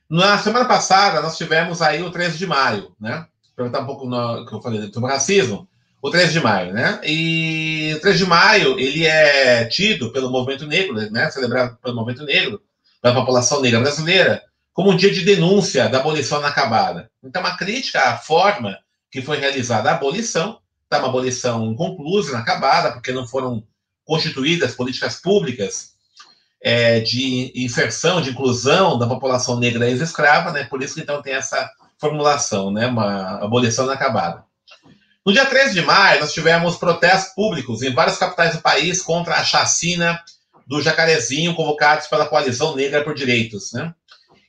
Na 0.08 0.38
semana 0.38 0.64
passada, 0.64 1.20
nós 1.20 1.36
tivemos 1.36 1.82
aí 1.82 2.02
o 2.02 2.10
13 2.10 2.38
de 2.38 2.46
maio, 2.46 2.92
né? 2.98 3.26
perguntar 3.54 3.80
um 3.80 3.86
pouco 3.86 4.06
no, 4.06 4.46
que 4.46 4.54
eu 4.54 4.62
falei 4.62 4.90
sobre 4.90 5.12
racismo, 5.12 5.68
o 6.00 6.10
13 6.10 6.32
de 6.32 6.40
maio, 6.40 6.72
né? 6.72 6.98
E 7.04 7.92
o 7.94 8.00
13 8.00 8.18
de 8.18 8.24
maio, 8.24 8.78
ele 8.78 9.06
é 9.06 9.66
tido 9.66 10.10
pelo 10.12 10.30
movimento 10.30 10.66
negro, 10.66 10.94
né? 11.10 11.30
Celebrado 11.30 11.76
pelo 11.82 11.94
movimento 11.94 12.24
negro, 12.24 12.62
pela 13.02 13.14
população 13.14 13.60
negra 13.60 13.80
brasileira, 13.80 14.42
como 14.72 14.90
um 14.90 14.96
dia 14.96 15.12
de 15.12 15.22
denúncia 15.22 15.90
da 15.90 15.98
abolição 15.98 16.38
inacabada. 16.38 17.10
Então, 17.22 17.42
uma 17.42 17.56
crítica 17.56 18.00
à 18.00 18.16
forma 18.16 18.78
que 19.10 19.20
foi 19.20 19.36
realizada 19.36 19.90
a 19.90 19.94
abolição, 19.94 20.58
tá? 20.88 20.98
Uma 21.00 21.08
abolição 21.08 21.66
inconclusa, 21.66 22.30
inacabada, 22.30 22.92
porque 22.92 23.12
não 23.12 23.26
foram 23.26 23.62
constituídas 24.10 24.74
políticas 24.74 25.20
públicas 25.20 25.92
é, 26.60 26.98
de 26.98 27.52
inserção, 27.54 28.20
de 28.20 28.30
inclusão 28.30 28.98
da 28.98 29.06
população 29.06 29.56
negra 29.56 29.88
ex-escrava, 29.88 30.50
né? 30.50 30.64
Por 30.64 30.82
isso 30.82 30.94
que 30.94 31.00
então 31.00 31.22
tem 31.22 31.34
essa 31.34 31.70
formulação, 31.96 32.72
né? 32.72 32.88
Uma 32.88 33.36
abolição 33.36 33.84
inacabada. 33.84 34.42
No 35.24 35.32
dia 35.32 35.46
13 35.46 35.74
de 35.74 35.82
maio, 35.82 36.18
nós 36.18 36.32
tivemos 36.32 36.76
protestos 36.76 37.32
públicos 37.34 37.82
em 37.82 37.94
várias 37.94 38.18
capitais 38.18 38.56
do 38.56 38.60
país 38.60 39.00
contra 39.00 39.36
a 39.36 39.44
chacina 39.44 40.20
do 40.66 40.82
Jacarezinho, 40.82 41.54
convocados 41.54 42.08
pela 42.08 42.26
Coalizão 42.26 42.74
Negra 42.74 43.04
por 43.04 43.14
Direitos, 43.14 43.72
né? 43.72 43.94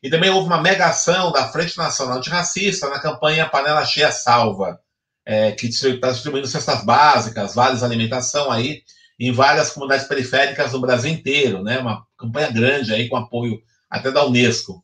E 0.01 0.09
também 0.09 0.31
houve 0.31 0.47
uma 0.47 0.59
mega 0.59 0.87
ação 0.87 1.31
da 1.31 1.49
Frente 1.49 1.77
Nacional 1.77 2.17
Antirracista 2.17 2.89
na 2.89 2.99
campanha 2.99 3.47
Panela 3.47 3.85
Cheia 3.85 4.11
Salva, 4.11 4.79
é, 5.23 5.51
que 5.51 5.67
está 5.67 6.11
distribuindo 6.11 6.47
cestas 6.47 6.83
básicas, 6.83 7.53
vales 7.53 7.83
alimentação 7.83 8.51
aí, 8.51 8.81
em 9.21 9.31
várias 9.31 9.69
comunidades 9.69 10.07
periféricas 10.07 10.71
do 10.71 10.81
Brasil 10.81 11.11
inteiro, 11.11 11.61
né? 11.61 11.77
Uma 11.77 12.03
campanha 12.17 12.49
grande 12.49 12.91
aí 12.91 13.07
com 13.07 13.15
apoio 13.15 13.61
até 13.87 14.09
da 14.09 14.25
Unesco. 14.25 14.83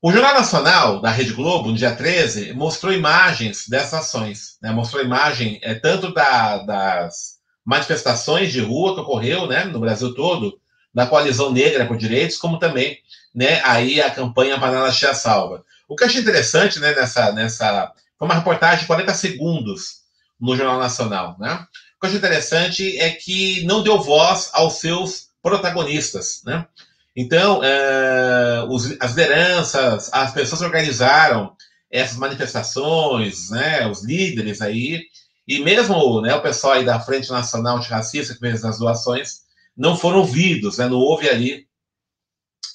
O 0.00 0.12
Jornal 0.12 0.34
Nacional 0.34 1.00
da 1.00 1.10
Rede 1.10 1.32
Globo, 1.32 1.70
no 1.70 1.76
dia 1.76 1.96
13, 1.96 2.52
mostrou 2.52 2.92
imagens 2.92 3.64
dessas 3.68 3.94
ações. 3.94 4.56
Né? 4.62 4.70
Mostrou 4.70 5.02
imagem 5.02 5.58
é, 5.60 5.74
tanto 5.74 6.14
da, 6.14 6.58
das 6.58 7.38
manifestações 7.64 8.52
de 8.52 8.60
rua 8.60 8.94
que 8.94 9.00
ocorreu 9.00 9.48
né, 9.48 9.64
no 9.64 9.80
Brasil 9.80 10.14
todo, 10.14 10.60
da 10.94 11.04
coalizão 11.04 11.50
negra 11.50 11.84
por 11.84 11.96
direitos, 11.96 12.36
como 12.36 12.60
também 12.60 12.96
né, 13.34 13.60
aí 13.64 14.00
a 14.00 14.08
campanha 14.08 14.60
Panela 14.60 14.92
Cheia 14.92 15.14
Salva. 15.14 15.64
O 15.88 15.96
que 15.96 16.04
eu 16.04 16.06
achei 16.06 16.20
interessante 16.20 16.78
né, 16.78 16.94
nessa, 16.94 17.32
nessa. 17.32 17.92
Foi 18.16 18.28
uma 18.28 18.36
reportagem 18.36 18.82
de 18.82 18.86
40 18.86 19.12
segundos 19.14 20.05
no 20.40 20.56
Jornal 20.56 20.78
Nacional. 20.78 21.36
Né? 21.38 21.52
O 21.52 22.00
que 22.00 22.06
eu 22.06 22.08
achei 22.08 22.18
interessante 22.18 22.98
é 22.98 23.10
que 23.10 23.64
não 23.64 23.82
deu 23.82 24.00
voz 24.00 24.50
aos 24.52 24.74
seus 24.74 25.28
protagonistas. 25.42 26.42
Né? 26.44 26.66
Então, 27.16 27.62
é, 27.62 28.66
os, 28.68 28.96
as 29.00 29.10
lideranças, 29.12 30.10
as 30.12 30.32
pessoas 30.32 30.60
que 30.60 30.66
organizaram 30.66 31.54
essas 31.90 32.18
manifestações, 32.18 33.50
né, 33.50 33.86
os 33.88 34.04
líderes 34.04 34.60
aí, 34.60 35.04
e 35.46 35.60
mesmo 35.60 36.20
né, 36.20 36.34
o 36.34 36.42
pessoal 36.42 36.74
aí 36.74 36.84
da 36.84 37.00
Frente 37.00 37.30
Nacional 37.30 37.78
Antirracista, 37.78 38.34
que 38.34 38.40
fez 38.40 38.64
as 38.64 38.78
doações, 38.78 39.42
não 39.76 39.96
foram 39.96 40.18
ouvidos, 40.18 40.78
né, 40.78 40.88
não 40.88 40.98
houve 40.98 41.28
ali 41.28 41.66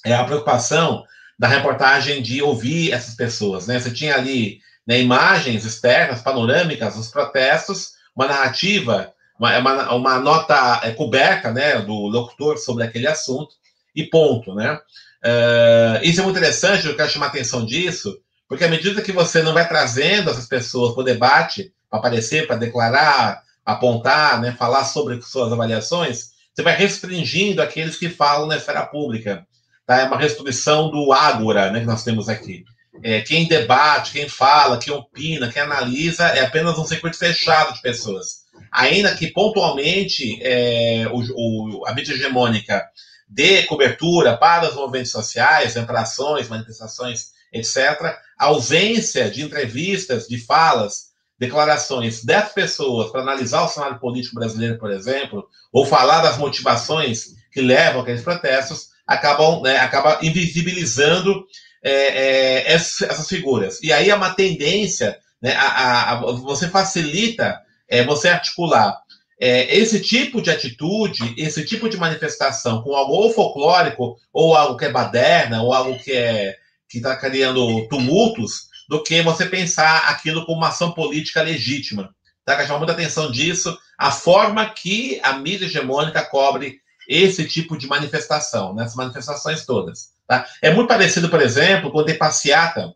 é 0.04 0.14
a 0.14 0.24
preocupação 0.24 1.04
da 1.38 1.48
reportagem 1.48 2.22
de 2.22 2.42
ouvir 2.42 2.92
essas 2.92 3.14
pessoas, 3.14 3.66
né? 3.66 3.78
Você 3.78 3.90
tinha 3.90 4.14
ali 4.14 4.60
né, 4.86 5.00
imagens 5.00 5.64
externas, 5.64 6.22
panorâmicas 6.22 6.96
dos 6.96 7.08
protestos, 7.08 7.92
uma 8.14 8.26
narrativa, 8.26 9.12
uma, 9.38 9.58
uma, 9.58 9.94
uma 9.94 10.18
nota 10.18 10.80
é, 10.82 10.92
coberta, 10.92 11.52
né, 11.52 11.80
do 11.80 11.94
locutor 12.08 12.58
sobre 12.58 12.84
aquele 12.84 13.06
assunto 13.06 13.54
e 13.94 14.04
ponto, 14.04 14.54
né? 14.54 14.78
Uh, 15.24 16.02
isso 16.02 16.20
é 16.20 16.24
muito 16.24 16.36
interessante, 16.36 16.86
eu 16.86 16.96
quero 16.96 17.08
chamar 17.08 17.26
a 17.26 17.28
atenção 17.28 17.64
disso, 17.64 18.18
porque 18.48 18.64
à 18.64 18.68
medida 18.68 19.00
que 19.00 19.12
você 19.12 19.40
não 19.40 19.54
vai 19.54 19.68
trazendo 19.68 20.30
essas 20.30 20.46
pessoas 20.46 20.94
para 20.94 21.00
o 21.00 21.04
debate, 21.04 21.72
para 21.88 22.00
aparecer, 22.00 22.46
para 22.46 22.56
declarar, 22.56 23.42
apontar, 23.64 24.40
né, 24.40 24.52
falar 24.52 24.84
sobre 24.84 25.20
suas 25.22 25.52
avaliações, 25.52 26.32
você 26.52 26.62
vai 26.62 26.76
restringindo 26.76 27.62
aqueles 27.62 27.96
que 27.96 28.08
falam 28.08 28.46
na 28.46 28.56
esfera 28.56 28.84
pública. 28.84 29.46
Tá? 29.86 30.00
É 30.00 30.04
uma 30.04 30.18
restrição 30.18 30.90
do 30.90 31.12
ágora 31.12 31.70
né, 31.70 31.80
que 31.80 31.86
nós 31.86 32.04
temos 32.04 32.28
aqui. 32.28 32.64
É, 33.02 33.20
quem 33.20 33.48
debate, 33.48 34.12
quem 34.12 34.28
fala, 34.28 34.78
quem 34.78 34.92
opina, 34.92 35.50
quem 35.50 35.62
analisa, 35.62 36.26
é 36.28 36.40
apenas 36.40 36.78
um 36.78 36.84
circuito 36.84 37.18
fechado 37.18 37.74
de 37.74 37.82
pessoas. 37.82 38.42
Ainda 38.70 39.14
que 39.14 39.32
pontualmente 39.32 40.38
é, 40.42 41.06
o, 41.10 41.80
o, 41.80 41.86
a 41.86 41.94
mídia 41.94 42.14
hegemônica 42.14 42.82
dê 43.28 43.64
cobertura 43.64 44.36
para 44.36 44.68
os 44.68 44.74
movimentos 44.74 45.10
sociais, 45.10 45.74
para 45.74 46.02
ações, 46.02 46.48
manifestações, 46.48 47.32
etc., 47.52 48.16
a 48.38 48.46
ausência 48.46 49.30
de 49.30 49.42
entrevistas, 49.42 50.26
de 50.26 50.38
falas, 50.38 51.12
declarações 51.38 52.24
dessas 52.24 52.52
pessoas 52.52 53.10
para 53.10 53.22
analisar 53.22 53.64
o 53.64 53.68
cenário 53.68 53.98
político 53.98 54.36
brasileiro, 54.36 54.78
por 54.78 54.92
exemplo, 54.92 55.48
ou 55.72 55.84
falar 55.84 56.20
das 56.20 56.38
motivações 56.38 57.34
que 57.50 57.60
levam 57.60 58.02
aqueles 58.02 58.22
protestos, 58.22 58.88
acabam, 59.06 59.60
né, 59.60 59.76
acaba 59.78 60.18
invisibilizando 60.22 61.44
é, 61.82 61.92
é, 61.92 62.72
essas, 62.72 63.28
figuras. 63.28 63.82
E 63.82 63.92
aí 63.92 64.10
é 64.10 64.14
uma 64.14 64.34
tendência, 64.34 65.18
né, 65.40 65.54
a, 65.54 65.66
a, 65.66 66.12
a 66.12 66.14
você 66.32 66.68
facilita 66.68 67.60
é, 67.88 68.04
você 68.04 68.28
articular 68.28 69.00
é, 69.40 69.76
esse 69.76 70.00
tipo 70.00 70.40
de 70.40 70.50
atitude, 70.50 71.34
esse 71.36 71.64
tipo 71.64 71.88
de 71.88 71.96
manifestação 71.96 72.80
com 72.82 72.94
algo 72.94 73.12
ou 73.12 73.32
folclórico, 73.32 74.16
ou 74.32 74.54
algo 74.54 74.76
que 74.76 74.84
é 74.84 74.92
baderna, 74.92 75.62
ou 75.62 75.74
algo 75.74 75.98
que 75.98 76.12
é 76.12 76.56
que 76.88 76.98
está 76.98 77.16
criando 77.16 77.88
tumultos, 77.88 78.68
do 78.88 79.02
que 79.02 79.22
você 79.22 79.46
pensar 79.46 80.10
aquilo 80.10 80.44
como 80.44 80.58
uma 80.58 80.68
ação 80.68 80.92
política 80.92 81.42
legítima. 81.42 82.14
Tá? 82.44 82.64
Chama 82.66 82.78
muita 82.78 82.92
atenção 82.92 83.32
disso, 83.32 83.76
a 83.98 84.12
forma 84.12 84.68
que 84.68 85.18
a 85.22 85.32
mídia 85.32 85.64
hegemônica 85.64 86.22
cobre 86.26 86.80
esse 87.08 87.48
tipo 87.48 87.76
de 87.76 87.88
manifestação, 87.88 88.74
nessas 88.74 88.94
manifestações 88.94 89.66
todas. 89.66 90.11
Tá? 90.32 90.46
É 90.62 90.72
muito 90.72 90.88
parecido, 90.88 91.28
por 91.28 91.42
exemplo, 91.42 91.90
quando 91.90 92.06
tem 92.06 92.16
passeata 92.16 92.94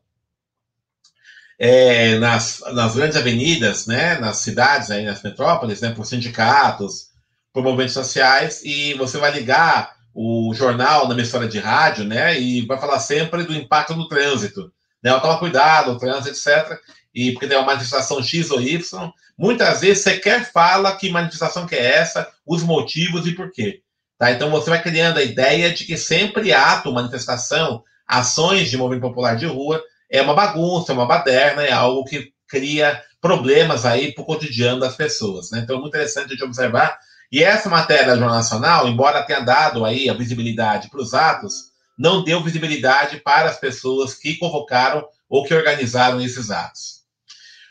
é, 1.58 2.18
nas, 2.18 2.62
nas 2.72 2.96
grandes 2.96 3.14
avenidas, 3.14 3.86
né, 3.86 4.18
nas 4.18 4.38
cidades, 4.38 4.90
aí, 4.90 5.04
nas 5.04 5.22
metrópoles, 5.22 5.82
né, 5.82 5.90
por 5.90 6.06
sindicatos, 6.06 7.10
por 7.52 7.62
movimentos 7.62 7.92
sociais, 7.92 8.62
e 8.64 8.94
você 8.94 9.18
vai 9.18 9.30
ligar 9.32 9.96
o 10.14 10.54
jornal 10.54 11.06
na 11.06 11.12
emissora 11.12 11.46
de 11.46 11.58
rádio, 11.58 12.06
né, 12.06 12.40
e 12.40 12.64
vai 12.64 12.78
falar 12.78 13.00
sempre 13.00 13.42
do 13.44 13.54
impacto 13.54 13.94
no 13.94 14.08
trânsito. 14.08 14.72
Né, 15.02 15.12
toma 15.20 15.38
cuidado, 15.38 15.92
o 15.92 15.98
trânsito, 15.98 16.30
etc. 16.30 16.80
E 17.14 17.32
porque 17.32 17.46
tem 17.46 17.58
uma 17.58 17.66
manifestação 17.66 18.22
X 18.22 18.50
ou 18.50 18.62
Y, 18.62 19.12
muitas 19.36 19.82
vezes 19.82 20.02
sequer 20.02 20.50
fala 20.50 20.96
que 20.96 21.10
manifestação 21.10 21.66
que 21.66 21.74
é 21.74 21.96
essa, 21.96 22.30
os 22.46 22.62
motivos 22.62 23.26
e 23.26 23.32
por 23.32 23.52
quê. 23.52 23.82
Tá? 24.18 24.30
Então 24.30 24.50
você 24.50 24.70
vai 24.70 24.82
criando 24.82 25.18
a 25.18 25.23
ideia 25.23 25.73
de 25.73 25.85
que 25.85 25.96
sempre 25.96 26.52
ato, 26.52 26.93
manifestação, 26.93 27.82
ações 28.06 28.71
de 28.71 28.76
movimento 28.76 29.08
popular 29.08 29.36
de 29.36 29.47
rua 29.47 29.82
é 30.10 30.23
uma 30.23 30.34
bagunça, 30.34 30.93
é 30.93 30.95
uma 30.95 31.06
baderna, 31.06 31.62
é 31.62 31.73
algo 31.73 32.04
que 32.04 32.32
cria 32.49 33.02
problemas 33.21 33.84
aí 33.84 34.12
para 34.12 34.23
o 34.23 34.26
cotidiano 34.26 34.80
das 34.80 34.95
pessoas. 34.95 35.50
Né? 35.50 35.60
Então 35.60 35.76
é 35.76 35.80
muito 35.80 35.95
interessante 35.95 36.36
de 36.36 36.45
observar. 36.45 36.99
E 37.30 37.43
essa 37.43 37.69
matéria 37.69 38.06
da 38.06 38.17
Jornal 38.17 38.36
Nacional, 38.36 38.88
embora 38.88 39.25
tenha 39.25 39.40
dado 39.40 39.84
aí 39.84 40.08
a 40.08 40.14
visibilidade 40.14 40.88
para 40.88 41.00
os 41.00 41.12
atos, 41.12 41.73
não 41.99 42.23
deu 42.23 42.43
visibilidade 42.43 43.19
para 43.19 43.49
as 43.49 43.58
pessoas 43.58 44.14
que 44.14 44.36
convocaram 44.36 45.04
ou 45.28 45.45
que 45.45 45.54
organizaram 45.54 46.21
esses 46.21 46.50
atos. 46.50 46.97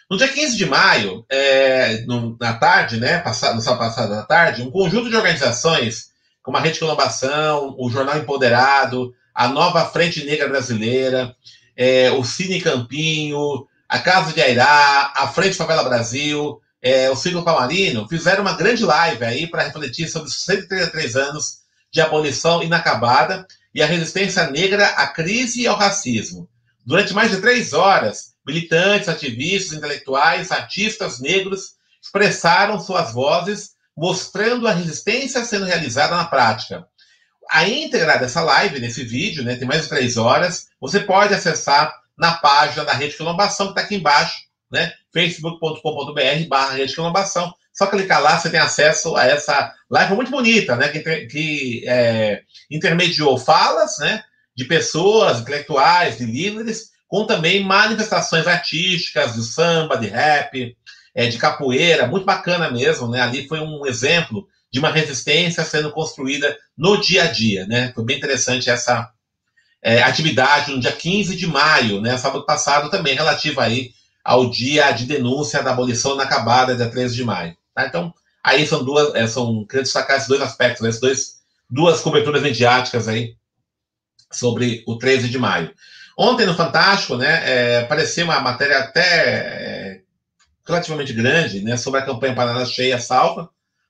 No 0.10 0.18
dia 0.18 0.28
15 0.28 0.58
de 0.58 0.66
maio, 0.66 1.26
é, 1.30 2.02
no, 2.06 2.38
na 2.40 2.54
tarde, 2.54 3.00
né, 3.00 3.20
passado, 3.20 3.56
no 3.56 3.62
sábado 3.62 3.80
passado 3.80 4.10
da 4.10 4.24
tarde, 4.24 4.62
um 4.62 4.70
conjunto 4.70 5.10
de 5.10 5.16
organizações 5.16 6.12
como 6.46 6.58
a 6.58 6.60
Rede 6.60 6.80
Colombação, 6.80 7.76
o 7.76 7.90
Jornal 7.90 8.20
Empoderado, 8.20 9.12
a 9.34 9.48
Nova 9.48 9.84
Frente 9.86 10.24
Negra 10.24 10.48
Brasileira, 10.48 11.36
é, 11.76 12.12
o 12.12 12.24
Cine 12.24 12.62
Campinho, 12.62 13.66
a 13.90 13.98
Casa 13.98 14.32
de 14.32 14.40
Airá, 14.40 15.12
a 15.16 15.28
Frente 15.28 15.58
Favela 15.58 15.84
Brasil, 15.84 16.62
é, 16.80 17.10
o 17.10 17.16
Ciclo 17.16 17.44
Palmarino, 17.44 18.08
fizeram 18.08 18.44
uma 18.44 18.54
grande 18.56 18.86
live 18.86 19.26
aí 19.26 19.48
para 19.48 19.64
refletir 19.64 20.08
sobre 20.08 20.30
os 20.30 20.44
133 20.44 21.16
anos 21.16 21.62
de 21.92 22.00
abolição 22.00 22.62
inacabada 22.62 23.48
e 23.74 23.82
a 23.82 23.88
resistência 23.88 24.48
negra 24.52 24.86
à 24.90 25.08
crise 25.08 25.62
e 25.62 25.68
ao 25.68 25.76
racismo. 25.76 26.48
Durante 26.86 27.12
mais 27.12 27.32
de 27.32 27.42
três 27.42 27.74
horas, 27.74 28.36
militantes, 28.46 29.10
ativistas, 29.10 29.76
intelectuais, 29.76 30.52
artistas 30.52 31.20
negros 31.20 31.74
expressaram 32.00 32.80
suas 32.80 33.12
vozes 33.12 33.75
mostrando 33.96 34.68
a 34.68 34.74
resistência 34.74 35.44
sendo 35.46 35.66
realizada 35.66 36.16
na 36.16 36.26
prática. 36.26 36.86
A 37.50 37.68
íntegra 37.68 38.18
dessa 38.18 38.42
live, 38.42 38.80
nesse 38.80 39.04
vídeo, 39.04 39.44
né, 39.44 39.56
tem 39.56 39.68
mais 39.68 39.84
de 39.84 39.90
três 39.90 40.18
horas, 40.18 40.68
você 40.80 41.00
pode 41.00 41.34
acessar 41.34 41.94
na 42.18 42.34
página 42.34 42.84
da 42.84 42.94
Rede 42.94 43.16
Quilombação, 43.16 43.68
que 43.68 43.72
está 43.74 43.82
aqui 43.82 43.96
embaixo, 43.96 44.36
né, 44.72 44.92
facebook.com.br 45.14 46.48
barra 46.48 46.76
Rede 46.76 46.94
Quilombação. 46.94 47.54
Só 47.74 47.88
clicar 47.88 48.22
lá, 48.22 48.40
você 48.40 48.50
tem 48.50 48.60
acesso 48.60 49.16
a 49.16 49.26
essa 49.26 49.74
live 49.90 50.16
muito 50.16 50.32
bonita, 50.32 50.76
né, 50.76 50.90
que, 50.90 51.00
que 51.28 51.84
é, 51.88 52.42
intermediou 52.72 53.38
falas, 53.38 53.98
né, 54.00 54.24
de 54.56 54.66
pessoas 54.66 55.42
intelectuais, 55.42 56.18
de 56.18 56.26
líderes, 56.26 56.96
com 57.08 57.26
também 57.26 57.64
manifestações 57.64 58.48
artísticas, 58.48 59.36
de 59.36 59.44
samba, 59.44 59.98
de 59.98 60.08
rap, 60.08 60.76
é, 61.16 61.28
de 61.28 61.38
capoeira, 61.38 62.06
muito 62.06 62.26
bacana 62.26 62.70
mesmo, 62.70 63.08
né? 63.08 63.22
Ali 63.22 63.48
foi 63.48 63.62
um 63.62 63.86
exemplo 63.86 64.46
de 64.70 64.80
uma 64.80 64.92
resistência 64.92 65.64
sendo 65.64 65.90
construída 65.90 66.56
no 66.78 67.00
dia 67.00 67.24
a 67.24 67.28
dia, 67.28 67.66
né? 67.66 67.94
Foi 67.96 68.04
bem 68.04 68.18
interessante 68.18 68.70
essa 68.70 69.10
é, 69.82 70.04
atividade 70.04 70.72
no 70.72 70.80
dia 70.80 70.92
15 70.92 71.36
de 71.38 71.48
maio, 71.48 72.02
né? 72.02 72.18
Sábado 72.18 72.46
passado 72.46 72.90
também, 72.90 73.16
relativa 73.16 73.64
aí 73.64 73.92
ao 74.22 74.50
dia 74.50 74.92
de 74.92 75.06
denúncia 75.06 75.64
da 75.64 75.72
abolição 75.72 76.16
inacabada, 76.16 76.76
dia 76.76 76.90
13 76.90 77.16
de 77.16 77.24
maio. 77.24 77.56
Tá? 77.74 77.86
Então, 77.86 78.14
aí 78.44 78.68
são 78.68 78.84
duas, 78.84 79.16
é, 79.16 79.26
são, 79.28 79.64
queria 79.66 79.84
destacar 79.84 80.18
esses 80.18 80.28
dois 80.28 80.42
aspectos, 80.42 80.82
né? 80.82 80.92
dois, 81.00 81.36
duas 81.70 82.02
coberturas 82.02 82.42
mediáticas 82.42 83.08
aí 83.08 83.36
sobre 84.32 84.84
o 84.86 84.98
13 84.98 85.30
de 85.30 85.38
maio. 85.38 85.72
Ontem 86.18 86.46
no 86.46 86.56
Fantástico, 86.56 87.16
né, 87.18 87.44
é, 87.46 87.82
apareceu 87.82 88.26
uma 88.26 88.40
matéria 88.40 88.80
até 88.80 89.02
é, 89.02 90.02
relativamente 90.68 91.14
grande, 91.14 91.62
né, 91.62 91.78
sobre 91.78 92.00
a 92.00 92.06
campanha 92.06 92.36
Paraná 92.36 92.66
Cheia 92.66 93.00
Salva, 93.00 93.50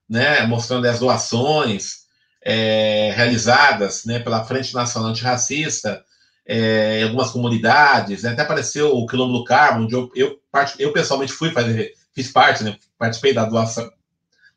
né, 0.09 0.45
mostrando 0.45 0.85
as 0.87 0.99
doações 0.99 2.05
é, 2.43 3.11
realizadas 3.15 4.05
né, 4.05 4.19
pela 4.19 4.43
Frente 4.43 4.73
Nacional 4.73 5.09
Antirracista 5.09 6.03
é, 6.45 6.99
em 6.99 7.03
algumas 7.03 7.31
comunidades, 7.31 8.23
né, 8.23 8.31
até 8.31 8.41
apareceu 8.41 8.95
o 8.95 9.07
Quilombo 9.07 9.39
do 9.39 9.43
Carmo, 9.45 9.85
onde 9.85 9.95
eu, 9.95 10.11
eu, 10.15 10.39
eu, 10.77 10.93
pessoalmente 10.93 11.31
fui 11.31 11.51
fazer, 11.51 11.93
fiz 12.13 12.31
parte, 12.31 12.63
né, 12.63 12.77
participei 12.99 13.33
da 13.33 13.45
doação, 13.45 13.89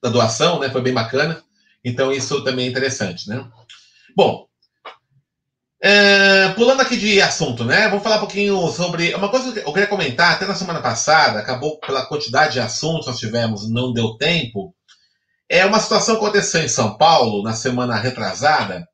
da 0.03 0.11
doação, 0.11 0.59
né, 0.59 0.69
foi 0.71 0.83
bem 0.83 0.93
bacana, 0.93 1.43
então 1.85 2.13
isso 2.13 2.43
também 2.43 2.67
é 2.67 2.71
interessante, 2.71 3.29
né. 3.29 3.47
Bom, 4.15 4.48
é, 5.81 6.49
pulando 6.51 6.81
aqui 6.81 6.97
de 6.97 7.21
assunto, 7.23 7.65
né? 7.65 7.89
Vou 7.89 8.01
falar 8.01 8.17
um 8.17 8.21
pouquinho 8.21 8.69
sobre. 8.73 9.15
Uma 9.15 9.29
coisa 9.29 9.53
que 9.53 9.61
eu 9.61 9.73
queria 9.73 9.87
comentar, 9.87 10.33
até 10.33 10.45
na 10.45 10.55
semana 10.55 10.81
passada, 10.81 11.39
acabou 11.39 11.79
pela 11.79 12.07
quantidade 12.07 12.55
de 12.55 12.61
assuntos 12.61 13.05
que 13.05 13.11
nós 13.11 13.19
tivemos, 13.19 13.71
não 13.71 13.93
deu 13.93 14.17
tempo. 14.17 14.75
É 15.49 15.65
uma 15.65 15.81
situação 15.81 16.17
que 16.17 16.23
aconteceu 16.23 16.63
em 16.63 16.69
São 16.69 16.99
Paulo, 16.99 17.43
na 17.43 17.55
semana 17.55 17.97
retrasada, 17.97 18.87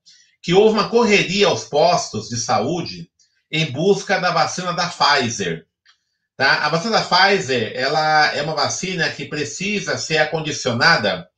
que 0.43 0.53
houve 0.53 0.75
uma 0.79 0.89
correria 0.89 1.49
aos 1.49 1.65
postos 1.65 2.29
de 2.29 2.37
saúde 2.37 3.09
em 3.51 3.73
busca 3.73 4.21
da 4.21 4.31
vacina 4.31 4.73
da 4.73 4.89
Pfizer. 4.89 5.67
Tá? 6.37 6.67
A 6.67 6.69
vacina 6.69 6.99
da 6.99 7.05
Pfizer 7.05 7.73
ela 7.75 8.35
é 8.35 8.43
uma 8.43 8.55
vacina 8.55 9.09
que 9.09 9.25
precisa 9.25 9.97
ser 9.97 10.19
acondicionada 10.19 11.29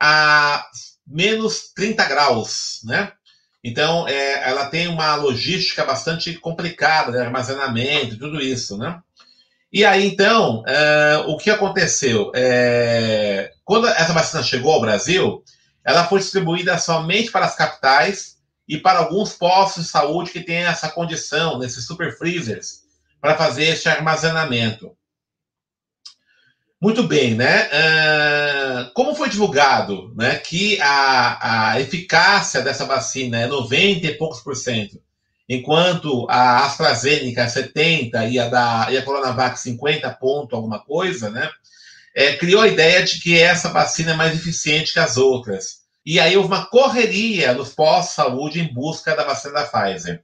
a 0.00 0.66
menos 1.06 1.72
30 1.74 2.04
graus, 2.06 2.80
né? 2.84 3.12
Então, 3.62 4.06
é, 4.06 4.48
ela 4.48 4.66
tem 4.66 4.88
uma 4.88 5.14
logística 5.16 5.84
bastante 5.84 6.34
complicada, 6.34 7.12
de 7.12 7.18
né? 7.18 7.24
armazenamento 7.24 8.18
tudo 8.18 8.40
isso, 8.40 8.78
né? 8.78 9.00
E 9.72 9.84
aí, 9.84 10.06
então, 10.06 10.62
é, 10.66 11.24
o 11.26 11.36
que 11.36 11.50
aconteceu? 11.50 12.32
É, 12.34 13.52
quando 13.64 13.86
essa 13.86 14.14
vacina 14.14 14.42
chegou 14.42 14.72
ao 14.72 14.80
Brasil, 14.80 15.42
ela 15.84 16.06
foi 16.06 16.20
distribuída 16.20 16.78
somente 16.78 17.30
para 17.30 17.44
as 17.44 17.54
capitais 17.54 18.38
e 18.66 18.78
para 18.78 19.00
alguns 19.00 19.34
postos 19.34 19.84
de 19.84 19.90
saúde 19.90 20.30
que 20.30 20.40
têm 20.40 20.64
essa 20.64 20.88
condição, 20.88 21.58
nesses 21.58 21.86
super 21.86 22.16
freezers, 22.16 22.80
para 23.20 23.36
fazer 23.36 23.64
esse 23.64 23.88
armazenamento. 23.88 24.96
Muito 26.80 27.02
bem, 27.02 27.34
né? 27.34 27.66
Uh, 27.66 28.92
como 28.94 29.14
foi 29.14 29.28
divulgado 29.28 30.14
né, 30.16 30.36
que 30.36 30.80
a, 30.80 31.72
a 31.72 31.80
eficácia 31.80 32.62
dessa 32.62 32.84
vacina 32.84 33.40
é 33.40 33.48
90 33.48 34.06
e 34.06 34.14
poucos 34.14 34.40
por 34.40 34.54
cento, 34.54 35.02
enquanto 35.48 36.24
a 36.30 36.64
AstraZeneca 36.64 37.42
é 37.42 37.48
70 37.48 38.26
e 38.26 38.38
a, 38.38 38.48
da, 38.48 38.86
e 38.90 38.96
a 38.96 39.02
Coronavac 39.02 39.58
50 39.58 40.08
ponto 40.20 40.54
alguma 40.54 40.78
coisa, 40.78 41.28
né? 41.30 41.50
É, 42.14 42.36
criou 42.36 42.62
a 42.62 42.68
ideia 42.68 43.02
de 43.02 43.20
que 43.20 43.40
essa 43.40 43.70
vacina 43.70 44.12
é 44.12 44.16
mais 44.16 44.34
eficiente 44.34 44.92
que 44.92 45.00
as 45.00 45.16
outras. 45.16 45.78
E 46.06 46.20
aí 46.20 46.36
houve 46.36 46.48
uma 46.48 46.66
correria 46.66 47.54
nos 47.54 47.70
pós-saúde 47.70 48.60
em 48.60 48.72
busca 48.72 49.16
da 49.16 49.24
vacina 49.24 49.54
da 49.54 49.64
Pfizer. 49.64 50.22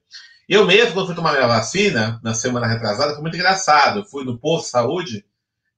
Eu 0.48 0.64
mesmo, 0.66 0.94
quando 0.94 1.06
fui 1.06 1.14
tomar 1.16 1.32
minha 1.32 1.48
vacina, 1.48 2.20
na 2.22 2.32
semana 2.32 2.66
retrasada, 2.66 3.12
foi 3.12 3.22
muito 3.22 3.36
engraçado. 3.36 4.00
Eu 4.00 4.04
fui 4.04 4.24
no 4.24 4.38
posto 4.38 4.66
de 4.66 4.70
saúde, 4.70 5.24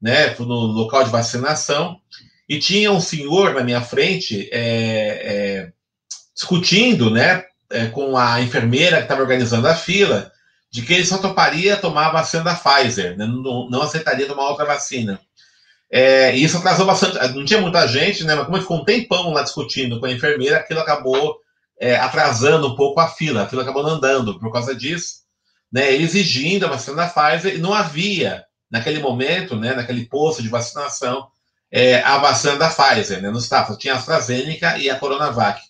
né, 0.00 0.34
no 0.38 0.66
local 0.66 1.04
de 1.04 1.10
vacinação, 1.10 2.00
e 2.48 2.58
tinha 2.58 2.92
um 2.92 3.00
senhor 3.00 3.54
na 3.54 3.64
minha 3.64 3.80
frente 3.80 4.48
é, 4.52 4.58
é, 4.58 5.72
discutindo, 6.34 7.10
né, 7.10 7.44
é, 7.70 7.86
com 7.86 8.16
a 8.16 8.40
enfermeira 8.40 8.98
que 8.98 9.04
estava 9.04 9.22
organizando 9.22 9.66
a 9.66 9.74
fila, 9.74 10.30
de 10.70 10.82
que 10.82 10.92
ele 10.92 11.06
só 11.06 11.18
toparia 11.18 11.76
tomar 11.76 12.06
a 12.06 12.12
vacina 12.12 12.44
da 12.44 12.54
Pfizer, 12.54 13.16
né, 13.16 13.26
não, 13.26 13.68
não 13.68 13.82
aceitaria 13.82 14.26
tomar 14.26 14.50
outra 14.50 14.64
vacina. 14.64 15.20
É, 15.90 16.36
e 16.36 16.42
isso 16.42 16.58
atrasou 16.58 16.86
bastante. 16.86 17.16
Não 17.34 17.44
tinha 17.44 17.60
muita 17.60 17.86
gente, 17.86 18.24
né? 18.24 18.34
Mas 18.34 18.46
como 18.46 18.60
ficou 18.60 18.78
um 18.78 18.84
tempão 18.84 19.32
lá 19.32 19.42
discutindo 19.42 20.00
com 20.00 20.06
a 20.06 20.12
enfermeira, 20.12 20.56
aquilo 20.56 20.80
acabou 20.80 21.38
é, 21.80 21.96
atrasando 21.96 22.66
um 22.66 22.74
pouco 22.74 23.00
a 23.00 23.08
fila. 23.08 23.42
A 23.42 23.48
fila 23.48 23.62
acabou 23.62 23.86
andando 23.86 24.38
por 24.38 24.52
causa 24.52 24.74
disso, 24.74 25.20
né? 25.72 25.92
Exigindo 25.94 26.66
a 26.66 26.70
vacina 26.70 26.96
da 26.96 27.08
Pfizer 27.08 27.54
e 27.54 27.58
não 27.58 27.72
havia, 27.72 28.44
naquele 28.70 28.98
momento, 29.00 29.56
né? 29.56 29.74
Naquele 29.74 30.06
posto 30.06 30.42
de 30.42 30.48
vacinação, 30.48 31.28
é, 31.70 32.00
a 32.02 32.18
vacina 32.18 32.56
da 32.56 32.70
Pfizer, 32.70 33.20
né? 33.22 33.30
No 33.30 33.38
staff. 33.38 33.76
Tinha 33.78 33.94
a 33.94 33.96
AstraZeneca 33.96 34.78
e 34.78 34.88
a 34.90 34.98
Coronavac. 34.98 35.60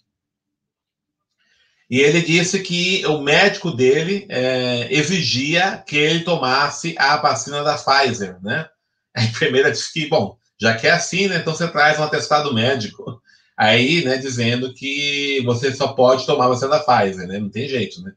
E 1.88 2.00
ele 2.00 2.20
disse 2.20 2.61
que 2.61 3.06
o 3.06 3.20
médico 3.20 3.70
dele 3.70 4.26
é, 4.28 4.92
exigia 4.92 5.82
que 5.87 5.96
ele 5.96 6.24
tomasse 6.24 6.94
a 6.98 7.16
vacina 7.16 7.62
da 7.62 7.76
Pfizer, 7.78 8.38
né? 8.42 8.68
A 9.14 9.24
enfermeira 9.24 9.70
disse 9.70 9.92
que, 9.92 10.09
bom, 10.09 10.37
já 10.61 10.76
que 10.76 10.87
é 10.87 10.90
assim, 10.90 11.28
né, 11.28 11.37
então 11.37 11.54
você 11.54 11.68
traz 11.68 11.98
um 11.98 12.04
atestado 12.04 12.52
médico 12.52 13.22
aí, 13.56 14.04
né, 14.04 14.18
dizendo 14.18 14.74
que 14.74 15.42
você 15.44 15.72
só 15.72 15.88
pode 15.88 16.26
tomar 16.26 16.48
vacina 16.48 16.70
da 16.70 16.80
Pfizer, 16.80 17.26
né, 17.26 17.38
não 17.38 17.48
tem 17.48 17.68
jeito, 17.68 18.02
né. 18.02 18.12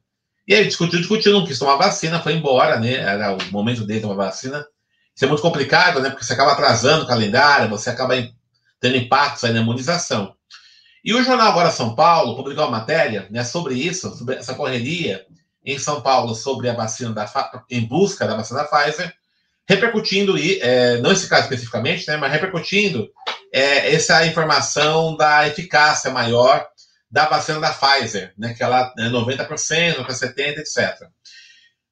E 0.49 0.55
aí 0.55 0.65
discutiu, 0.65 0.97
discutiu, 0.97 1.31
não 1.31 1.45
quis 1.45 1.59
tomar 1.59 1.75
vacina, 1.75 2.23
foi 2.23 2.33
embora, 2.33 2.79
né, 2.79 2.95
era 2.95 3.33
o 3.33 3.51
momento 3.51 3.85
dele 3.85 4.01
tomar 4.01 4.15
vacina. 4.15 4.65
Isso 5.15 5.23
é 5.23 5.27
muito 5.27 5.43
complicado, 5.43 5.99
né, 5.99 6.09
porque 6.09 6.25
você 6.25 6.33
acaba 6.33 6.53
atrasando 6.53 7.03
o 7.03 7.07
calendário, 7.07 7.69
você 7.69 7.91
acaba 7.91 8.15
tendo 8.79 8.97
impactos 8.97 9.43
aí 9.43 9.53
na 9.53 9.59
imunização. 9.61 10.33
E 11.05 11.13
o 11.13 11.23
jornal 11.23 11.49
Agora 11.49 11.69
São 11.69 11.93
Paulo 11.93 12.35
publicou 12.35 12.63
uma 12.63 12.79
matéria 12.79 13.27
né, 13.29 13.43
sobre 13.43 13.75
isso, 13.75 14.09
sobre 14.17 14.37
essa 14.37 14.55
correria 14.55 15.23
em 15.63 15.77
São 15.77 16.01
Paulo 16.01 16.33
sobre 16.33 16.67
a 16.67 16.73
vacina 16.73 17.13
da 17.13 17.31
em 17.69 17.81
busca 17.81 18.25
da 18.25 18.35
vacina 18.35 18.63
da 18.63 18.65
Pfizer, 18.65 19.13
repercutindo, 19.67 20.35
é, 20.35 20.97
não 20.97 21.11
esse 21.11 21.29
caso 21.29 21.43
especificamente, 21.43 22.07
né, 22.07 22.17
mas 22.17 22.31
repercutindo 22.31 23.07
é, 23.53 23.93
essa 23.93 24.25
informação 24.25 25.15
da 25.15 25.47
eficácia 25.47 26.09
maior 26.09 26.67
da 27.09 27.27
vacina 27.27 27.59
da 27.59 27.73
Pfizer, 27.73 28.33
né, 28.37 28.53
que 28.53 28.63
ela 28.63 28.93
é 28.97 29.09
90%, 29.09 29.45
para 29.45 30.13
70%, 30.13 30.57
etc. 30.57 31.07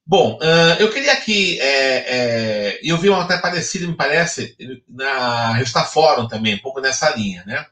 Bom, 0.06 0.38
uh, 0.42 0.80
eu 0.80 0.90
queria 0.90 1.12
aqui, 1.12 1.60
é, 1.60 1.68
é, 1.68 2.80
eu 2.82 2.98
vi 2.98 3.10
uma 3.10 3.24
até 3.24 3.38
parecida, 3.38 3.86
me 3.86 3.96
parece, 3.96 4.56
na 4.88 5.52
Revista 5.54 5.84
Fórum 5.84 6.30
também, 6.30 6.56
um 6.56 6.60
pouco 6.60 6.80
nessa 6.80 7.10
linha, 7.10 7.44
né? 7.46 7.66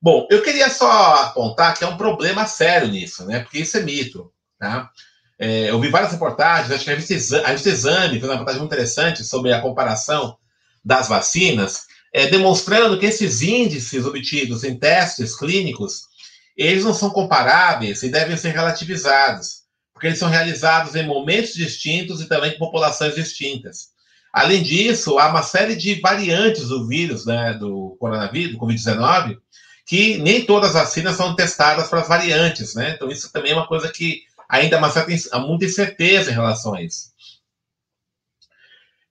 Bom, 0.00 0.28
eu 0.30 0.42
queria 0.42 0.68
só 0.68 1.14
apontar 1.22 1.74
que 1.74 1.82
é 1.82 1.86
um 1.86 1.96
problema 1.96 2.46
sério 2.46 2.88
nisso, 2.88 3.24
né? 3.24 3.40
Porque 3.40 3.60
isso 3.60 3.78
é 3.78 3.80
mito, 3.80 4.30
tá? 4.58 4.90
É, 5.38 5.70
eu 5.70 5.80
vi 5.80 5.88
várias 5.88 6.12
reportagens, 6.12 6.70
acho 6.70 6.84
que 6.84 6.90
a 6.90 6.94
revista, 6.94 7.40
a 7.42 7.46
revista 7.46 7.70
Exame 7.70 8.10
fez 8.10 8.24
uma 8.24 8.32
reportagem 8.32 8.60
muito 8.60 8.72
interessante 8.72 9.24
sobre 9.24 9.50
a 9.50 9.62
comparação 9.62 10.36
das 10.84 11.08
vacinas, 11.08 11.86
é, 12.12 12.26
demonstrando 12.26 12.98
que 12.98 13.06
esses 13.06 13.40
índices 13.40 14.04
obtidos 14.04 14.64
em 14.64 14.78
testes 14.78 15.34
clínicos, 15.34 16.02
eles 16.56 16.84
não 16.84 16.94
são 16.94 17.10
comparáveis 17.10 18.02
e 18.02 18.08
devem 18.08 18.36
ser 18.36 18.50
relativizados, 18.50 19.62
porque 19.92 20.08
eles 20.08 20.18
são 20.18 20.28
realizados 20.28 20.94
em 20.94 21.06
momentos 21.06 21.54
distintos 21.54 22.20
e 22.20 22.28
também 22.28 22.52
com 22.52 22.58
populações 22.58 23.14
distintas. 23.14 23.94
Além 24.32 24.62
disso, 24.62 25.18
há 25.18 25.28
uma 25.28 25.42
série 25.42 25.76
de 25.76 26.00
variantes 26.00 26.68
do 26.68 26.86
vírus, 26.86 27.24
né, 27.24 27.54
do 27.54 27.96
coronavírus, 28.00 28.52
do 28.52 28.58
Covid-19, 28.58 29.38
que 29.86 30.18
nem 30.18 30.44
todas 30.44 30.74
as 30.74 30.82
vacinas 30.82 31.16
são 31.16 31.36
testadas 31.36 31.88
para 31.88 32.00
as 32.00 32.08
variantes, 32.08 32.74
né? 32.74 32.90
Então, 32.90 33.08
isso 33.08 33.30
também 33.30 33.52
é 33.52 33.54
uma 33.54 33.66
coisa 33.66 33.92
que 33.92 34.22
ainda 34.48 34.76
há, 34.76 34.78
uma 34.78 34.90
certa, 34.90 35.12
há 35.32 35.38
muita 35.38 35.66
incerteza 35.66 36.30
em 36.30 36.34
relação 36.34 36.74
a 36.74 36.82
isso. 36.82 37.14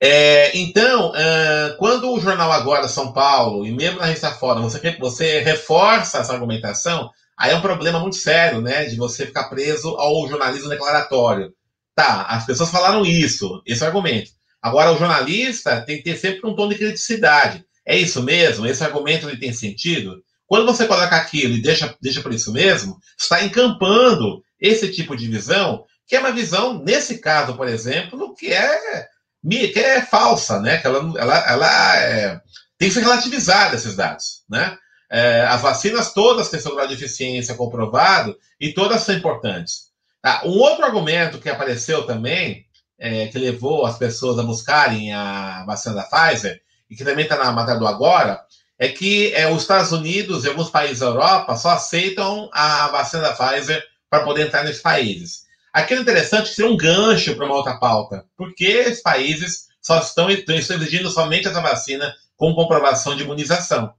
É, 0.00 0.54
então, 0.58 1.10
uh, 1.12 1.76
quando 1.78 2.12
o 2.12 2.20
jornal 2.20 2.52
Agora 2.52 2.88
São 2.88 3.12
Paulo 3.12 3.64
e 3.66 3.72
mesmo 3.72 4.00
na 4.00 4.06
revista 4.06 4.30
Fora, 4.32 4.60
você, 4.60 4.96
você 4.98 5.40
reforça 5.40 6.18
essa 6.18 6.34
argumentação, 6.34 7.10
aí 7.38 7.52
é 7.52 7.56
um 7.56 7.62
problema 7.62 7.98
muito 7.98 8.16
sério, 8.16 8.60
né, 8.60 8.84
de 8.84 8.96
você 8.96 9.26
ficar 9.26 9.44
preso 9.44 9.88
ao 9.96 10.28
jornalismo 10.28 10.68
declaratório. 10.68 11.52
Tá, 11.94 12.22
as 12.22 12.44
pessoas 12.44 12.70
falaram 12.70 13.04
isso, 13.04 13.62
esse 13.66 13.84
argumento. 13.84 14.30
Agora, 14.60 14.92
o 14.92 14.98
jornalista 14.98 15.82
tem 15.82 15.98
que 15.98 16.04
ter 16.04 16.16
sempre 16.16 16.48
um 16.48 16.54
tom 16.54 16.68
de 16.68 16.74
criticidade. 16.74 17.64
É 17.86 17.96
isso 17.96 18.22
mesmo? 18.22 18.66
Esse 18.66 18.82
argumento 18.82 19.28
ele 19.28 19.38
tem 19.38 19.52
sentido? 19.52 20.22
Quando 20.46 20.66
você 20.66 20.86
coloca 20.86 21.16
aquilo 21.16 21.54
e 21.54 21.62
deixa, 21.62 21.94
deixa 22.00 22.22
por 22.22 22.32
isso 22.32 22.52
mesmo, 22.52 22.98
está 23.18 23.44
encampando 23.44 24.42
esse 24.60 24.90
tipo 24.90 25.16
de 25.16 25.28
visão, 25.28 25.84
que 26.06 26.16
é 26.16 26.20
uma 26.20 26.32
visão, 26.32 26.82
nesse 26.82 27.18
caso, 27.18 27.54
por 27.54 27.68
exemplo, 27.68 28.34
que 28.34 28.52
é, 28.52 29.06
que 29.48 29.78
é 29.78 30.02
falsa, 30.02 30.60
né? 30.60 30.78
Que 30.78 30.86
ela, 30.86 31.12
ela, 31.18 31.50
ela 31.50 31.96
é, 31.98 32.40
tem 32.78 32.88
que 32.88 32.94
ser 32.94 33.00
relativizada 33.00 33.76
esses 33.76 33.96
dados, 33.96 34.44
né? 34.48 34.76
É, 35.10 35.42
as 35.42 35.60
vacinas 35.60 36.12
todas 36.12 36.48
têm 36.48 36.60
seu 36.60 36.74
grau 36.74 36.86
de 36.86 36.94
eficiência 36.94 37.54
comprovado 37.54 38.36
e 38.60 38.72
todas 38.72 39.02
são 39.02 39.14
importantes. 39.14 39.92
Ah, 40.22 40.42
um 40.44 40.58
outro 40.58 40.84
argumento 40.84 41.38
que 41.38 41.48
apareceu 41.48 42.06
também, 42.06 42.66
é, 42.98 43.26
que 43.26 43.38
levou 43.38 43.84
as 43.84 43.98
pessoas 43.98 44.38
a 44.38 44.42
buscarem 44.42 45.12
a 45.12 45.64
vacina 45.66 45.96
da 45.96 46.04
Pfizer, 46.04 46.60
e 46.88 46.96
que 46.96 47.04
também 47.04 47.24
está 47.24 47.36
na 47.36 47.52
matéria 47.52 47.78
do 47.78 47.86
agora, 47.86 48.40
é 48.78 48.88
que 48.88 49.32
é, 49.34 49.50
os 49.50 49.62
Estados 49.62 49.92
Unidos 49.92 50.44
e 50.44 50.48
alguns 50.48 50.70
países 50.70 51.00
da 51.00 51.06
Europa 51.06 51.56
só 51.56 51.70
aceitam 51.70 52.48
a 52.52 52.88
vacina 52.88 53.22
da 53.22 53.32
Pfizer 53.32 53.82
para 54.08 54.24
poder 54.24 54.46
entrar 54.46 54.64
nesses 54.64 54.82
países. 54.82 55.44
Aquilo 55.72 56.02
interessante 56.02 56.50
que 56.50 56.54
seria 56.54 56.70
um 56.70 56.76
gancho 56.76 57.34
para 57.34 57.46
uma 57.46 57.56
outra 57.56 57.78
pauta, 57.78 58.24
porque 58.36 58.64
esses 58.64 59.02
países 59.02 59.68
só 59.82 59.98
estão, 59.98 60.30
estão 60.30 60.54
exigindo 60.56 61.10
somente 61.10 61.48
essa 61.48 61.60
vacina 61.60 62.14
com 62.36 62.54
comprovação 62.54 63.16
de 63.16 63.24
imunização. 63.24 63.92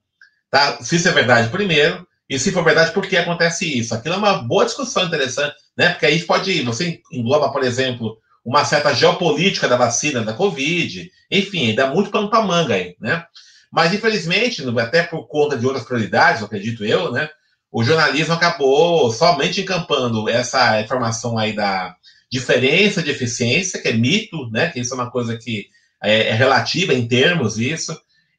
Tá? 0.56 0.82
Se 0.82 0.96
isso 0.96 1.10
é 1.10 1.12
verdade, 1.12 1.50
primeiro, 1.50 2.08
e 2.30 2.40
se 2.40 2.50
for 2.54 2.64
verdade, 2.64 2.94
por 2.94 3.06
que 3.06 3.18
acontece 3.18 3.78
isso? 3.78 3.94
Aquilo 3.94 4.16
é 4.16 4.18
uma 4.18 4.38
boa 4.38 4.64
discussão 4.64 5.04
interessante, 5.04 5.54
né? 5.78 5.90
Porque 5.90 6.06
aí 6.06 6.24
pode, 6.24 6.62
você 6.62 7.02
engloba, 7.12 7.52
por 7.52 7.62
exemplo, 7.62 8.18
uma 8.46 8.64
certa 8.64 8.94
geopolítica 8.94 9.68
da 9.68 9.76
vacina 9.76 10.22
da 10.22 10.32
Covid, 10.32 11.12
enfim, 11.30 11.76
dá 11.76 11.88
muito 11.88 12.10
pano 12.10 12.30
para 12.30 12.42
manga 12.42 12.74
aí, 12.74 12.96
né? 13.02 13.26
Mas, 13.70 13.94
infelizmente, 13.94 14.64
até 14.80 15.04
por 15.04 15.28
conta 15.28 15.58
de 15.58 15.66
outras 15.66 15.84
prioridades, 15.84 16.42
acredito 16.42 16.86
eu, 16.86 17.12
né? 17.12 17.28
o 17.70 17.84
jornalismo 17.84 18.34
acabou 18.34 19.12
somente 19.12 19.60
encampando 19.60 20.30
essa 20.30 20.80
informação 20.80 21.38
aí 21.38 21.52
da 21.52 21.94
diferença 22.32 23.04
de 23.04 23.12
eficiência, 23.12 23.82
que 23.82 23.90
é 23.90 23.94
mito, 23.94 24.50
né? 24.52 24.70
Que 24.70 24.80
isso 24.80 24.94
é 24.94 24.96
uma 24.96 25.12
coisa 25.12 25.38
que 25.38 25.68
é, 26.02 26.30
é 26.30 26.34
relativa 26.34 26.94
em 26.94 27.06
termos, 27.06 27.58
isso. 27.58 27.94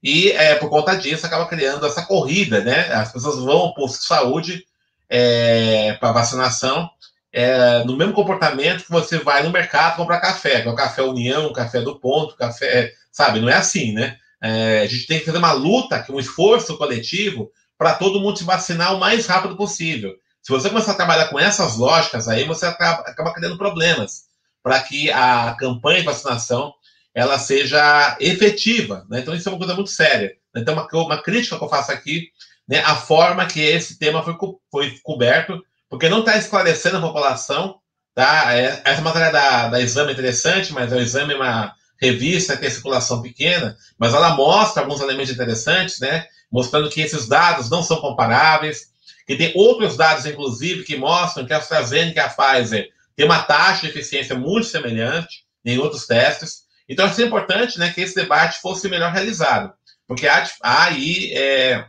E 0.06 0.30
é, 0.30 0.54
por 0.54 0.70
conta 0.70 0.96
disso 0.96 1.26
acaba 1.26 1.46
criando 1.46 1.84
essa 1.84 2.00
corrida, 2.06 2.60
né? 2.60 2.92
As 2.92 3.10
pessoas 3.10 3.40
vão 3.40 3.58
ao 3.58 3.74
posto 3.74 3.98
de 3.98 4.06
saúde 4.06 4.64
é, 5.10 5.94
para 5.94 6.12
vacinação 6.12 6.88
é, 7.32 7.82
no 7.82 7.96
mesmo 7.96 8.12
comportamento 8.12 8.84
que 8.84 8.90
você 8.92 9.18
vai 9.18 9.42
no 9.42 9.50
mercado 9.50 9.96
comprar 9.96 10.20
café, 10.20 10.62
que 10.62 10.68
é 10.68 10.70
o 10.70 10.76
café 10.76 11.02
União, 11.02 11.46
o 11.46 11.52
café 11.52 11.80
do 11.80 11.98
ponto, 11.98 12.36
café, 12.36 12.92
sabe? 13.10 13.40
Não 13.40 13.48
é 13.48 13.54
assim, 13.54 13.94
né? 13.94 14.16
É, 14.40 14.82
a 14.82 14.86
gente 14.86 15.08
tem 15.08 15.18
que 15.18 15.24
fazer 15.24 15.38
uma 15.38 15.50
luta, 15.50 16.06
um 16.10 16.20
esforço 16.20 16.78
coletivo 16.78 17.50
para 17.76 17.94
todo 17.94 18.20
mundo 18.20 18.38
se 18.38 18.44
vacinar 18.44 18.94
o 18.94 19.00
mais 19.00 19.26
rápido 19.26 19.56
possível. 19.56 20.14
Se 20.40 20.52
você 20.52 20.68
começar 20.68 20.92
a 20.92 20.96
trabalhar 20.96 21.26
com 21.30 21.40
essas 21.40 21.76
lógicas 21.76 22.28
aí, 22.28 22.44
você 22.44 22.64
acaba, 22.64 23.02
acaba 23.02 23.34
criando 23.34 23.58
problemas 23.58 24.26
para 24.62 24.78
que 24.78 25.10
a 25.10 25.56
campanha 25.58 25.98
de 25.98 26.06
vacinação 26.06 26.72
ela 27.16 27.38
seja 27.38 28.14
efetiva. 28.20 29.06
Né? 29.08 29.20
Então, 29.20 29.34
isso 29.34 29.48
é 29.48 29.52
uma 29.52 29.58
coisa 29.58 29.74
muito 29.74 29.88
séria. 29.88 30.36
Então, 30.54 30.74
uma, 30.74 30.86
uma 30.92 31.22
crítica 31.22 31.56
que 31.56 31.64
eu 31.64 31.68
faço 31.68 31.90
aqui, 31.90 32.28
né, 32.68 32.80
a 32.80 32.94
forma 32.94 33.46
que 33.46 33.58
esse 33.58 33.98
tema 33.98 34.22
foi, 34.22 34.36
foi 34.70 34.98
coberto, 35.02 35.64
porque 35.88 36.10
não 36.10 36.20
está 36.20 36.36
esclarecendo 36.36 36.98
a 36.98 37.00
população. 37.00 37.78
Tá? 38.14 38.54
É, 38.54 38.82
essa 38.84 39.00
matéria 39.00 39.32
da, 39.32 39.68
da 39.68 39.80
exame 39.80 40.10
é 40.10 40.12
interessante, 40.12 40.74
mas 40.74 40.92
o 40.92 40.96
exame 40.96 41.32
é 41.32 41.36
uma 41.36 41.74
revista 41.98 42.54
que 42.54 42.60
tem 42.60 42.70
circulação 42.70 43.22
pequena, 43.22 43.78
mas 43.98 44.12
ela 44.12 44.36
mostra 44.36 44.82
alguns 44.82 45.00
elementos 45.00 45.32
interessantes, 45.32 45.98
né? 45.98 46.26
mostrando 46.52 46.90
que 46.90 47.00
esses 47.00 47.26
dados 47.26 47.70
não 47.70 47.82
são 47.82 47.96
comparáveis, 47.96 48.90
que 49.26 49.36
tem 49.36 49.52
outros 49.56 49.96
dados, 49.96 50.26
inclusive, 50.26 50.84
que 50.84 50.98
mostram 50.98 51.46
que 51.46 51.54
a 51.54 51.56
AstraZeneca 51.56 52.20
e 52.20 52.22
a 52.22 52.28
Pfizer 52.28 52.90
têm 53.16 53.24
uma 53.24 53.42
taxa 53.42 53.82
de 53.82 53.88
eficiência 53.88 54.34
muito 54.34 54.66
semelhante 54.66 55.46
em 55.64 55.78
outros 55.78 56.06
testes. 56.06 56.65
Então, 56.88 57.06
é 57.06 57.22
importante 57.22 57.78
né, 57.78 57.92
que 57.92 58.00
esse 58.00 58.14
debate 58.14 58.60
fosse 58.60 58.88
melhor 58.88 59.12
realizado, 59.12 59.72
porque 60.06 60.26
há, 60.28 60.48
há 60.62 60.84
aí 60.84 61.32
é, 61.34 61.84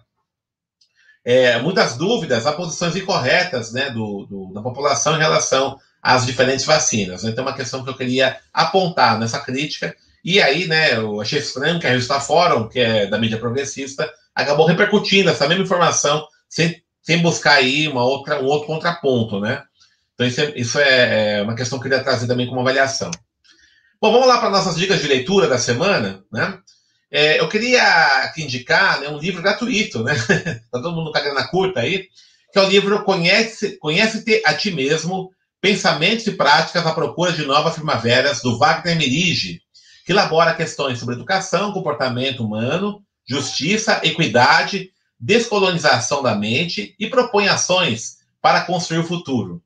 é, 1.23 1.59
muitas 1.59 1.97
dúvidas, 1.97 2.47
há 2.47 2.53
posições 2.53 2.95
incorretas 2.95 3.71
né, 3.71 3.89
do, 3.89 4.25
do, 4.25 4.53
da 4.53 4.61
população 4.61 5.15
em 5.15 5.19
relação 5.19 5.77
às 6.01 6.25
diferentes 6.25 6.65
vacinas. 6.65 7.23
Então, 7.23 7.43
é 7.43 7.47
uma 7.47 7.55
questão 7.55 7.83
que 7.83 7.89
eu 7.89 7.97
queria 7.97 8.39
apontar 8.53 9.19
nessa 9.19 9.39
crítica. 9.39 9.95
E 10.23 10.41
aí, 10.41 10.67
né, 10.67 10.95
eu 10.95 11.21
achei 11.21 11.39
estranho 11.39 11.79
que 11.79 11.85
a 11.85 11.89
revista 11.89 12.19
Fórum, 12.19 12.67
que 12.67 12.79
é 12.79 13.05
da 13.05 13.19
mídia 13.19 13.37
progressista, 13.37 14.11
acabou 14.33 14.65
repercutindo 14.65 15.29
essa 15.29 15.47
mesma 15.47 15.63
informação 15.63 16.25
sem, 16.49 16.81
sem 17.01 17.21
buscar 17.21 17.55
aí 17.55 17.87
uma 17.87 18.03
outra, 18.03 18.41
um 18.41 18.45
outro 18.45 18.67
contraponto, 18.67 19.39
né? 19.39 19.63
Então, 20.13 20.25
isso 20.25 20.41
é, 20.41 20.53
isso 20.55 20.79
é, 20.79 21.39
é 21.39 21.41
uma 21.43 21.55
questão 21.55 21.77
que 21.77 21.85
eu 21.85 21.91
queria 21.91 22.03
trazer 22.03 22.25
também 22.25 22.47
como 22.47 22.61
avaliação. 22.61 23.11
Bom, 23.99 24.11
vamos 24.11 24.27
lá 24.27 24.37
para 24.37 24.51
nossas 24.51 24.75
dicas 24.75 25.01
de 25.01 25.07
leitura 25.07 25.47
da 25.47 25.57
semana, 25.57 26.23
né? 26.31 26.59
É, 27.09 27.39
eu 27.39 27.49
queria 27.49 27.81
aqui 28.25 28.43
indicar 28.43 28.99
né, 28.99 29.09
um 29.09 29.17
livro 29.17 29.41
gratuito, 29.41 30.03
né? 30.03 30.13
Tá 30.71 30.79
todo 30.79 30.91
mundo 30.91 31.11
com 31.11 31.17
a 31.17 31.47
curta 31.47 31.79
aí, 31.79 32.07
que 32.53 32.59
é 32.59 32.61
o 32.61 32.69
livro 32.69 33.03
Conhece-te 33.03 33.77
Conhece 33.77 34.23
a 34.45 34.53
Ti 34.53 34.69
Mesmo, 34.69 35.31
Pensamentos 35.59 36.27
e 36.27 36.33
Práticas 36.33 36.85
à 36.85 36.93
Procura 36.93 37.31
de 37.31 37.43
Novas 37.43 37.73
Primaveras, 37.73 38.39
do 38.43 38.59
Wagner 38.59 38.95
Merige, 38.95 39.61
que 40.05 40.11
elabora 40.11 40.53
questões 40.53 40.99
sobre 40.99 41.15
educação, 41.15 41.71
comportamento 41.71 42.45
humano, 42.45 43.01
justiça, 43.27 43.99
equidade, 44.03 44.91
descolonização 45.19 46.21
da 46.21 46.35
mente 46.35 46.93
e 46.99 47.07
propõe 47.07 47.47
ações 47.47 48.17
para 48.39 48.61
construir 48.61 48.99
o 48.99 49.07
futuro. 49.07 49.59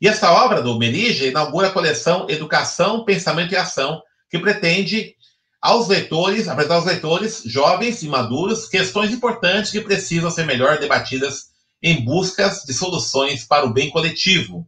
E 0.00 0.08
essa 0.08 0.30
obra 0.30 0.62
do 0.62 0.78
Merige 0.78 1.28
inaugura 1.28 1.68
a 1.68 1.72
coleção 1.72 2.26
Educação, 2.28 3.04
Pensamento 3.04 3.52
e 3.52 3.56
Ação, 3.56 4.02
que 4.30 4.38
pretende 4.38 5.14
aos 5.60 5.88
leitores, 5.88 6.48
apresentar 6.48 6.76
aos 6.76 6.84
leitores 6.84 7.42
jovens 7.46 8.02
e 8.02 8.08
maduros 8.08 8.68
questões 8.68 9.10
importantes 9.10 9.70
que 9.70 9.80
precisam 9.80 10.30
ser 10.30 10.44
melhor 10.46 10.78
debatidas 10.78 11.46
em 11.82 12.04
busca 12.04 12.48
de 12.66 12.72
soluções 12.72 13.44
para 13.44 13.64
o 13.64 13.72
bem 13.72 13.90
coletivo. 13.90 14.66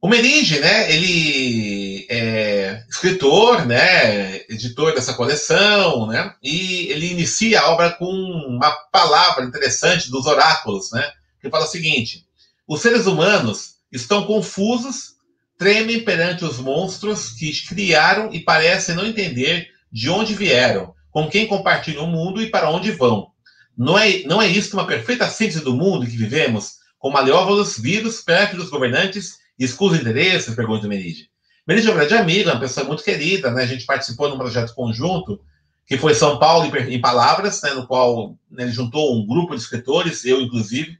O 0.00 0.08
Merige, 0.08 0.58
né, 0.58 0.92
ele 0.92 2.06
é 2.10 2.84
escritor, 2.88 3.64
né, 3.64 4.38
editor 4.48 4.92
dessa 4.94 5.14
coleção, 5.14 6.08
né, 6.08 6.34
e 6.42 6.88
ele 6.90 7.12
inicia 7.12 7.60
a 7.60 7.70
obra 7.70 7.92
com 7.92 8.06
uma 8.06 8.72
palavra 8.90 9.44
interessante 9.44 10.10
dos 10.10 10.26
oráculos, 10.26 10.90
né, 10.90 11.08
que 11.40 11.48
fala 11.48 11.64
o 11.64 11.68
seguinte: 11.68 12.26
os 12.66 12.80
seres 12.80 13.06
humanos 13.06 13.71
estão 13.92 14.24
confusos, 14.24 15.16
tremem 15.58 16.00
perante 16.04 16.44
os 16.44 16.58
monstros 16.58 17.30
que 17.30 17.52
criaram 17.68 18.32
e 18.32 18.40
parecem 18.40 18.94
não 18.94 19.06
entender 19.06 19.68
de 19.92 20.08
onde 20.08 20.34
vieram, 20.34 20.94
com 21.10 21.28
quem 21.28 21.46
compartilham 21.46 22.04
o 22.04 22.10
mundo 22.10 22.40
e 22.40 22.50
para 22.50 22.70
onde 22.70 22.90
vão. 22.90 23.30
Não 23.76 23.98
é, 23.98 24.22
não 24.24 24.40
é 24.40 24.48
isto 24.48 24.74
uma 24.74 24.86
perfeita 24.86 25.28
síntese 25.28 25.62
do 25.62 25.74
mundo 25.74 26.06
que 26.06 26.16
vivemos, 26.16 26.78
com 26.98 27.10
maleóvolos 27.10 27.78
vírus 27.78 28.22
perto 28.22 28.56
dos 28.56 28.70
governantes 28.70 29.38
e 29.58 29.64
escusa 29.64 29.96
interesses? 29.96 30.54
Pergunta 30.54 30.88
Meride. 30.88 31.30
Meride 31.66 31.88
é 31.88 31.90
um 31.90 31.94
grande 31.94 32.14
amigo, 32.14 32.48
é 32.48 32.52
uma 32.52 32.60
pessoa 32.60 32.86
muito 32.86 33.04
querida, 33.04 33.50
né? 33.50 33.62
A 33.62 33.66
gente 33.66 33.84
participou 33.84 34.28
num 34.28 34.38
projeto 34.38 34.74
conjunto, 34.74 35.40
que 35.86 35.98
foi 35.98 36.14
São 36.14 36.38
Paulo 36.38 36.74
em 36.76 37.00
Palavras, 37.00 37.60
né? 37.62 37.74
no 37.74 37.86
qual 37.86 38.36
né, 38.50 38.64
ele 38.64 38.72
juntou 38.72 39.16
um 39.16 39.26
grupo 39.26 39.54
de 39.54 39.60
escritores, 39.60 40.24
eu 40.24 40.40
inclusive, 40.40 40.98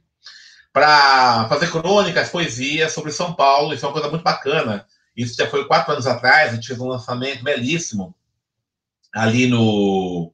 para 0.73 1.47
fazer 1.47 1.69
crônicas, 1.69 2.29
poesias 2.29 2.91
sobre 2.91 3.11
São 3.11 3.33
Paulo. 3.33 3.73
Isso 3.73 3.85
é 3.85 3.87
uma 3.87 3.93
coisa 3.93 4.09
muito 4.09 4.23
bacana. 4.23 4.85
Isso 5.15 5.35
já 5.37 5.47
foi 5.47 5.65
quatro 5.65 5.93
anos 5.93 6.07
atrás, 6.07 6.51
a 6.51 6.55
gente 6.55 6.67
fez 6.67 6.79
um 6.79 6.87
lançamento 6.87 7.43
belíssimo 7.43 8.15
ali 9.13 9.45
no, 9.45 10.33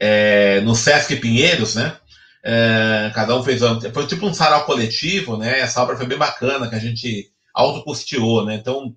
é, 0.00 0.62
no 0.62 0.74
Sesc 0.74 1.16
Pinheiros, 1.16 1.74
né? 1.74 1.98
É, 2.42 3.10
cada 3.14 3.36
um 3.36 3.42
fez. 3.42 3.60
Foi 3.92 4.06
tipo 4.06 4.26
um 4.26 4.32
sarau 4.32 4.64
coletivo, 4.64 5.36
né? 5.36 5.60
Essa 5.60 5.82
obra 5.82 5.96
foi 5.96 6.06
bem 6.06 6.16
bacana, 6.16 6.68
que 6.68 6.74
a 6.74 6.80
gente 6.80 7.30
autocusteou, 7.52 8.46
né? 8.46 8.54
Então, 8.54 8.96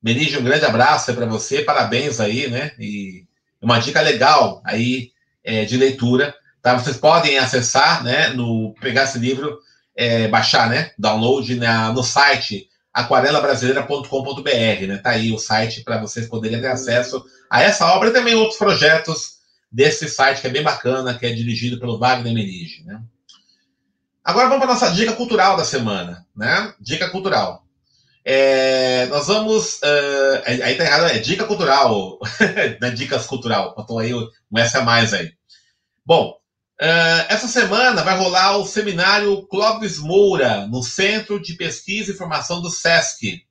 Benige, 0.00 0.38
um 0.38 0.44
grande 0.44 0.64
abraço 0.64 1.12
para 1.12 1.26
você, 1.26 1.62
parabéns 1.62 2.20
aí, 2.20 2.48
né? 2.48 2.72
E 2.78 3.26
uma 3.60 3.80
dica 3.80 4.00
legal 4.00 4.62
aí 4.64 5.10
é, 5.42 5.64
de 5.64 5.76
leitura, 5.76 6.32
tá? 6.62 6.78
Vocês 6.78 6.96
podem 6.96 7.38
acessar, 7.38 8.04
né? 8.04 8.28
No, 8.28 8.72
pegar 8.80 9.04
esse 9.04 9.18
livro 9.18 9.58
é, 9.96 10.28
baixar, 10.28 10.68
né? 10.68 10.92
Download 10.98 11.54
na, 11.56 11.92
no 11.92 12.02
site 12.02 12.68
aquarelabrasileira.com.br, 12.92 14.86
né? 14.86 14.98
Tá 15.02 15.10
aí 15.10 15.32
o 15.32 15.38
site 15.38 15.82
para 15.82 16.00
vocês 16.00 16.26
poderem 16.26 16.60
ter 16.60 16.68
acesso 16.68 17.24
a 17.48 17.62
essa 17.62 17.86
obra 17.86 18.08
e 18.08 18.12
também 18.12 18.34
outros 18.34 18.58
projetos 18.58 19.40
desse 19.70 20.08
site 20.08 20.40
que 20.40 20.46
é 20.46 20.50
bem 20.50 20.62
bacana, 20.62 21.16
que 21.16 21.26
é 21.26 21.32
dirigido 21.32 21.78
pelo 21.78 21.98
Wagner 21.98 22.34
Merige, 22.34 22.82
né? 22.84 23.00
Agora 24.24 24.48
vamos 24.48 24.64
para 24.64 24.74
nossa 24.74 24.90
dica 24.90 25.12
cultural 25.12 25.56
da 25.56 25.64
semana, 25.64 26.26
né? 26.36 26.74
Dica 26.80 27.08
cultural. 27.08 27.64
É, 28.24 29.06
nós 29.06 29.28
vamos. 29.28 29.76
Uh, 29.76 30.42
aí 30.44 30.74
tá 30.76 30.84
errado, 30.84 31.04
é 31.06 31.18
dica 31.18 31.44
cultural, 31.44 32.18
não 32.80 32.88
é 32.88 32.90
dicas 32.90 33.26
cultural. 33.26 33.74
Botou 33.74 33.98
aí 33.98 34.12
um 34.14 34.58
S 34.58 34.76
a 34.76 34.82
mais 34.82 35.14
aí. 35.14 35.32
Bom, 36.04 36.39
Uh, 36.80 37.26
essa 37.28 37.46
semana 37.46 38.02
vai 38.02 38.16
rolar 38.16 38.56
o 38.56 38.64
seminário 38.64 39.46
Clóvis 39.48 39.98
Moura, 39.98 40.66
no 40.66 40.82
Centro 40.82 41.38
de 41.38 41.52
Pesquisa 41.52 42.10
e 42.10 42.16
Formação 42.16 42.62
do 42.62 42.70
SESC. 42.70 43.42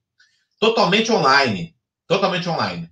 Totalmente 0.59 1.11
online. 1.11 1.75
Totalmente 2.07 2.49
online. 2.49 2.89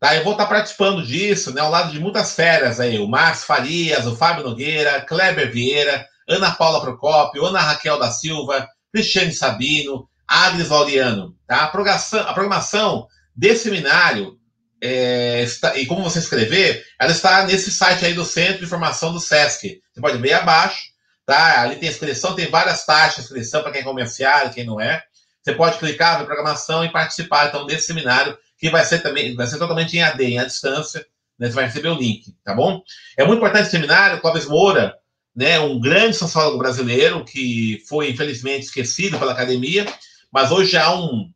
Tá, 0.00 0.16
eu 0.16 0.24
vou 0.24 0.32
estar 0.32 0.46
participando 0.46 1.04
disso, 1.04 1.52
né, 1.52 1.60
ao 1.60 1.70
lado 1.70 1.92
de 1.92 2.00
muitas 2.00 2.34
férias 2.34 2.80
aí. 2.80 2.98
O 2.98 3.06
Márcio 3.06 3.46
Farias, 3.46 4.06
o 4.06 4.16
Fábio 4.16 4.44
Nogueira, 4.44 5.02
Kleber 5.02 5.52
Vieira, 5.52 6.06
Ana 6.26 6.50
Paula 6.50 6.80
Procópio, 6.80 7.44
Ana 7.44 7.60
Raquel 7.60 7.98
da 7.98 8.10
Silva, 8.10 8.66
Cristiane 8.90 9.32
Sabino, 9.32 10.08
Agnes 10.26 10.70
Laureano. 10.70 11.36
Tá? 11.46 11.64
A 11.64 12.32
programação 12.32 13.06
desse 13.36 13.64
seminário 13.64 14.38
é, 14.86 15.42
está, 15.42 15.78
e 15.78 15.86
como 15.86 16.02
você 16.02 16.18
escrever, 16.18 16.84
ela 17.00 17.10
está 17.10 17.46
nesse 17.46 17.70
site 17.70 18.04
aí 18.04 18.12
do 18.12 18.22
Centro 18.22 18.58
de 18.58 18.64
Informação 18.64 19.14
do 19.14 19.18
SESC. 19.18 19.80
Você 19.90 20.00
pode 20.00 20.18
ver 20.18 20.34
abaixo, 20.34 20.90
tá? 21.24 21.62
Ali 21.62 21.76
tem 21.76 21.88
inscrição, 21.88 22.34
tem 22.34 22.50
várias 22.50 22.84
taxas 22.84 23.16
de 23.16 23.22
inscrição 23.22 23.62
para 23.62 23.72
quem 23.72 23.80
é 23.80 23.84
comerciário, 23.84 24.52
quem 24.52 24.66
não 24.66 24.78
é. 24.78 25.02
Você 25.42 25.54
pode 25.54 25.78
clicar 25.78 26.18
na 26.18 26.26
programação 26.26 26.84
e 26.84 26.92
participar 26.92 27.48
então 27.48 27.66
desse 27.66 27.86
seminário, 27.86 28.36
que 28.58 28.68
vai 28.68 28.84
ser 28.84 28.98
também, 28.98 29.34
vai 29.34 29.46
ser 29.46 29.56
totalmente 29.56 29.96
em 29.96 30.02
AD, 30.02 30.22
em 30.22 30.38
à 30.38 30.44
distância, 30.44 31.06
né? 31.38 31.48
Você 31.48 31.54
vai 31.54 31.64
receber 31.64 31.88
o 31.88 31.98
link, 31.98 32.36
tá 32.44 32.54
bom? 32.54 32.82
É 33.16 33.24
muito 33.24 33.38
importante 33.38 33.62
esse 33.62 33.70
seminário, 33.70 34.20
Clóvis 34.20 34.44
Moura, 34.44 34.94
né, 35.34 35.58
um 35.58 35.80
grande 35.80 36.14
sociólogo 36.14 36.58
brasileiro 36.58 37.24
que 37.24 37.82
foi 37.88 38.10
infelizmente 38.10 38.66
esquecido 38.66 39.18
pela 39.18 39.32
academia, 39.32 39.86
mas 40.30 40.52
hoje 40.52 40.76
há 40.76 40.94
um 40.94 41.32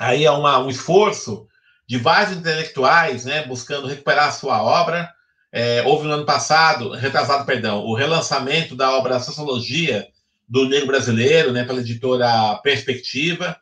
aí 0.00 0.26
há 0.26 0.32
uma, 0.32 0.58
um 0.58 0.70
esforço 0.70 1.46
de 1.92 1.98
vários 1.98 2.34
intelectuais, 2.34 3.26
né, 3.26 3.44
buscando 3.44 3.86
recuperar 3.86 4.28
a 4.28 4.32
sua 4.32 4.62
obra. 4.62 5.12
É, 5.52 5.82
houve 5.82 6.08
no 6.08 6.14
ano 6.14 6.24
passado, 6.24 6.92
retrasado, 6.92 7.44
perdão, 7.44 7.84
o 7.84 7.94
relançamento 7.94 8.74
da 8.74 8.96
obra 8.96 9.20
Sociologia 9.20 10.08
do 10.48 10.66
Negro 10.66 10.86
Brasileiro, 10.86 11.52
né, 11.52 11.64
pela 11.64 11.80
editora 11.80 12.58
Perspectiva, 12.62 13.54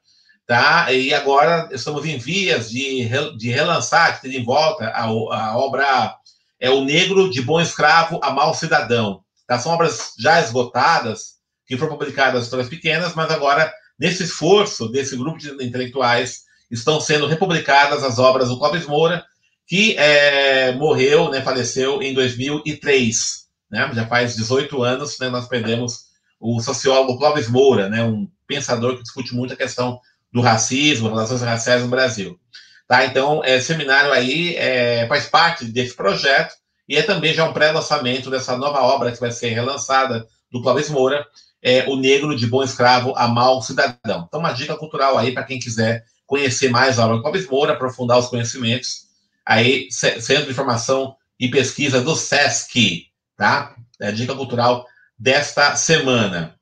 tá? 0.46 0.92
E 0.92 1.12
agora 1.12 1.70
estamos 1.72 2.04
em 2.04 2.18
vias 2.18 2.70
de, 2.70 3.10
de 3.36 3.50
relançar, 3.50 4.14
de 4.14 4.22
ter 4.22 4.28
de 4.28 4.44
volta 4.44 4.84
a, 4.90 5.06
a 5.06 5.58
obra 5.58 6.14
é 6.60 6.70
O 6.70 6.84
Negro 6.84 7.28
de 7.30 7.42
Bom 7.42 7.60
Escravo 7.60 8.20
a 8.22 8.30
Mal 8.30 8.54
Cidadão. 8.54 9.24
Tá? 9.44 9.58
São 9.58 9.72
obras 9.72 10.12
já 10.16 10.40
esgotadas, 10.40 11.40
que 11.66 11.76
foram 11.76 11.98
publicadas 11.98 12.42
em 12.42 12.44
histórias 12.44 12.68
pequenas, 12.68 13.12
mas 13.12 13.28
agora, 13.28 13.72
nesse 13.98 14.22
esforço 14.22 14.88
desse 14.88 15.16
grupo 15.16 15.36
de 15.36 15.50
intelectuais 15.50 16.48
estão 16.70 17.00
sendo 17.00 17.26
republicadas 17.26 18.02
as 18.02 18.18
obras 18.18 18.48
do 18.48 18.59
Clóvis 18.59 18.87
Moura, 18.87 19.24
que 19.66 19.96
é, 19.96 20.72
morreu, 20.72 21.30
né, 21.30 21.42
faleceu 21.42 22.02
em 22.02 22.14
2003. 22.14 23.46
Né? 23.70 23.90
Já 23.92 24.06
faz 24.06 24.35
18 24.37 24.83
anos 24.83 25.18
né, 25.18 25.28
nós 25.28 25.46
perdemos 25.46 26.11
o 26.40 26.61
sociólogo 26.61 27.18
Clóvis 27.18 27.48
Moura, 27.48 27.88
né, 27.88 28.02
um 28.02 28.28
pensador 28.46 28.96
que 28.96 29.02
discute 29.02 29.35
muito 29.35 29.54
a 29.54 29.56
questão 29.56 30.00
do 30.33 30.40
racismo, 30.40 31.09
relações 31.09 31.42
raciais 31.42 31.83
no 31.83 31.88
Brasil. 31.88 32.38
Tá? 32.88 33.04
Então, 33.04 33.42
é, 33.44 33.61
seminário 33.61 34.12
aí 34.12 34.56
é, 34.56 35.06
faz 35.06 35.26
parte 35.26 35.64
desse 35.64 35.94
projeto 35.94 36.54
e 36.88 36.96
é 36.96 37.02
também 37.02 37.33
já 37.33 37.48
um 37.48 37.52
pré-lançamento 37.52 38.28
dessa 38.30 38.56
nova 38.56 38.80
obra 38.80 39.12
que 39.12 39.20
vai 39.20 39.30
ser 39.30 39.50
relançada 39.50 40.26
do 40.50 40.61
Clóvis 40.61 40.90
Moura, 40.90 41.24
é 41.62 41.85
O 41.88 41.94
Negro 41.94 42.35
de 42.35 42.46
Bom 42.46 42.64
Escravo 42.64 43.14
a 43.16 43.28
Mal 43.28 43.62
Cidadão. 43.62 44.24
Então, 44.26 44.40
uma 44.40 44.52
dica 44.52 44.76
cultural 44.76 45.16
aí 45.16 45.33
para 45.33 45.44
quem 45.44 45.61
quiser 45.61 46.04
conhecer 46.30 46.70
mais 46.70 46.96
a 46.96 47.04
obra 47.04 47.16
do 47.16 47.22
Clóvis 47.22 47.48
Moura, 47.48 47.72
aprofundar 47.72 48.16
os 48.16 48.28
conhecimentos. 48.28 49.08
Aí, 49.44 49.88
Centro 49.90 50.44
de 50.44 50.52
Informação 50.52 51.16
e 51.40 51.50
Pesquisa 51.50 52.00
do 52.00 52.14
SESC, 52.14 53.06
tá? 53.36 53.74
É 54.00 54.06
a 54.06 54.10
dica 54.12 54.32
cultural 54.36 54.86
desta 55.18 55.74
semana. 55.74 56.54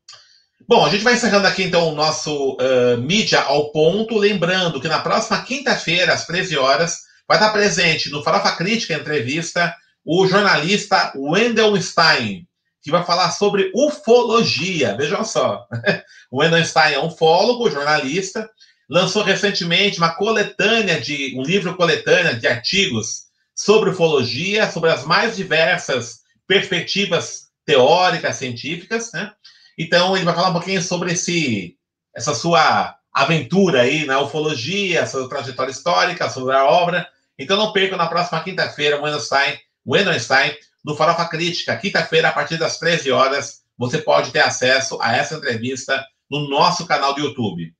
Bom, 0.66 0.86
a 0.86 0.88
gente 0.88 1.04
vai 1.04 1.12
encerrando 1.12 1.46
aqui 1.46 1.64
então 1.64 1.88
o 1.88 1.94
nosso 1.94 2.54
uh, 2.54 2.96
mídia 2.98 3.40
ao 3.42 3.70
ponto, 3.70 4.16
lembrando 4.16 4.80
que 4.80 4.88
na 4.88 5.00
próxima 5.00 5.42
quinta-feira, 5.42 6.14
às 6.14 6.26
13 6.26 6.56
horas, 6.56 7.00
vai 7.28 7.36
estar 7.36 7.52
presente 7.52 8.10
no 8.10 8.22
Farofa 8.22 8.52
Crítica 8.52 8.94
entrevista 8.94 9.74
o 10.02 10.26
jornalista 10.26 11.12
Wendell 11.14 11.80
Stein, 11.82 12.48
que 12.82 12.90
vai 12.90 13.04
falar 13.04 13.32
sobre 13.32 13.70
ufologia. 13.74 14.96
Vejam 14.96 15.22
só. 15.26 15.66
o 16.32 16.40
Wendell 16.40 16.64
Stein 16.64 16.94
é 16.94 16.98
um 16.98 17.08
ufólogo, 17.08 17.70
jornalista, 17.70 18.48
lançou 18.88 19.22
recentemente 19.22 19.98
uma 19.98 20.14
coletânea 20.14 21.00
de 21.00 21.34
um 21.36 21.42
livro 21.42 21.76
coletânea 21.76 22.34
de 22.34 22.46
artigos 22.46 23.26
sobre 23.54 23.90
ufologia, 23.90 24.70
sobre 24.70 24.90
as 24.90 25.04
mais 25.04 25.36
diversas 25.36 26.20
perspectivas 26.46 27.48
teóricas, 27.64 28.36
científicas, 28.36 29.12
né? 29.12 29.32
Então 29.76 30.16
ele 30.16 30.24
vai 30.24 30.34
falar 30.34 30.50
um 30.50 30.54
pouquinho 30.54 30.82
sobre 30.82 31.12
esse 31.12 31.76
essa 32.14 32.34
sua 32.34 32.96
aventura 33.12 33.82
aí 33.82 34.04
na 34.06 34.20
ufologia, 34.20 35.06
sua 35.06 35.28
trajetória 35.28 35.70
histórica, 35.70 36.30
sobre 36.30 36.54
a 36.54 36.64
obra. 36.64 37.06
Então 37.38 37.56
não 37.56 37.72
perca 37.72 37.96
na 37.96 38.06
próxima 38.06 38.42
quinta-feira, 38.42 38.98
o 38.98 39.02
Wendell 39.02 40.18
Stein, 40.18 40.56
no 40.84 40.96
Farofa 40.96 41.26
Crítica, 41.26 41.76
quinta-feira, 41.76 42.28
a 42.28 42.32
partir 42.32 42.56
das 42.56 42.78
13 42.78 43.10
horas, 43.10 43.62
você 43.76 43.98
pode 43.98 44.30
ter 44.30 44.40
acesso 44.40 44.98
a 45.00 45.16
essa 45.16 45.36
entrevista 45.36 46.04
no 46.30 46.48
nosso 46.48 46.86
canal 46.86 47.14
do 47.14 47.20
YouTube. 47.20 47.72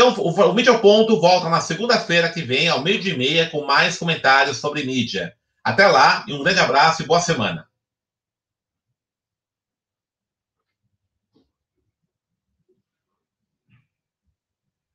Então, 0.00 0.14
o, 0.14 0.54
Mídia 0.54 0.72
ao 0.72 0.78
Ponto 0.78 1.20
volta 1.20 1.50
na 1.50 1.60
segunda-feira 1.60 2.30
que 2.30 2.40
vem, 2.40 2.68
ao 2.68 2.82
meio-dia 2.82 3.12
e 3.12 3.18
meia, 3.18 3.50
com 3.50 3.66
mais 3.66 3.98
comentários 3.98 4.56
sobre 4.56 4.82
mídia. 4.82 5.34
Até 5.62 5.86
lá, 5.86 6.24
e 6.26 6.32
um 6.32 6.42
grande 6.42 6.58
abraço 6.58 7.02
e 7.02 7.06
boa 7.06 7.20
semana. 7.20 7.66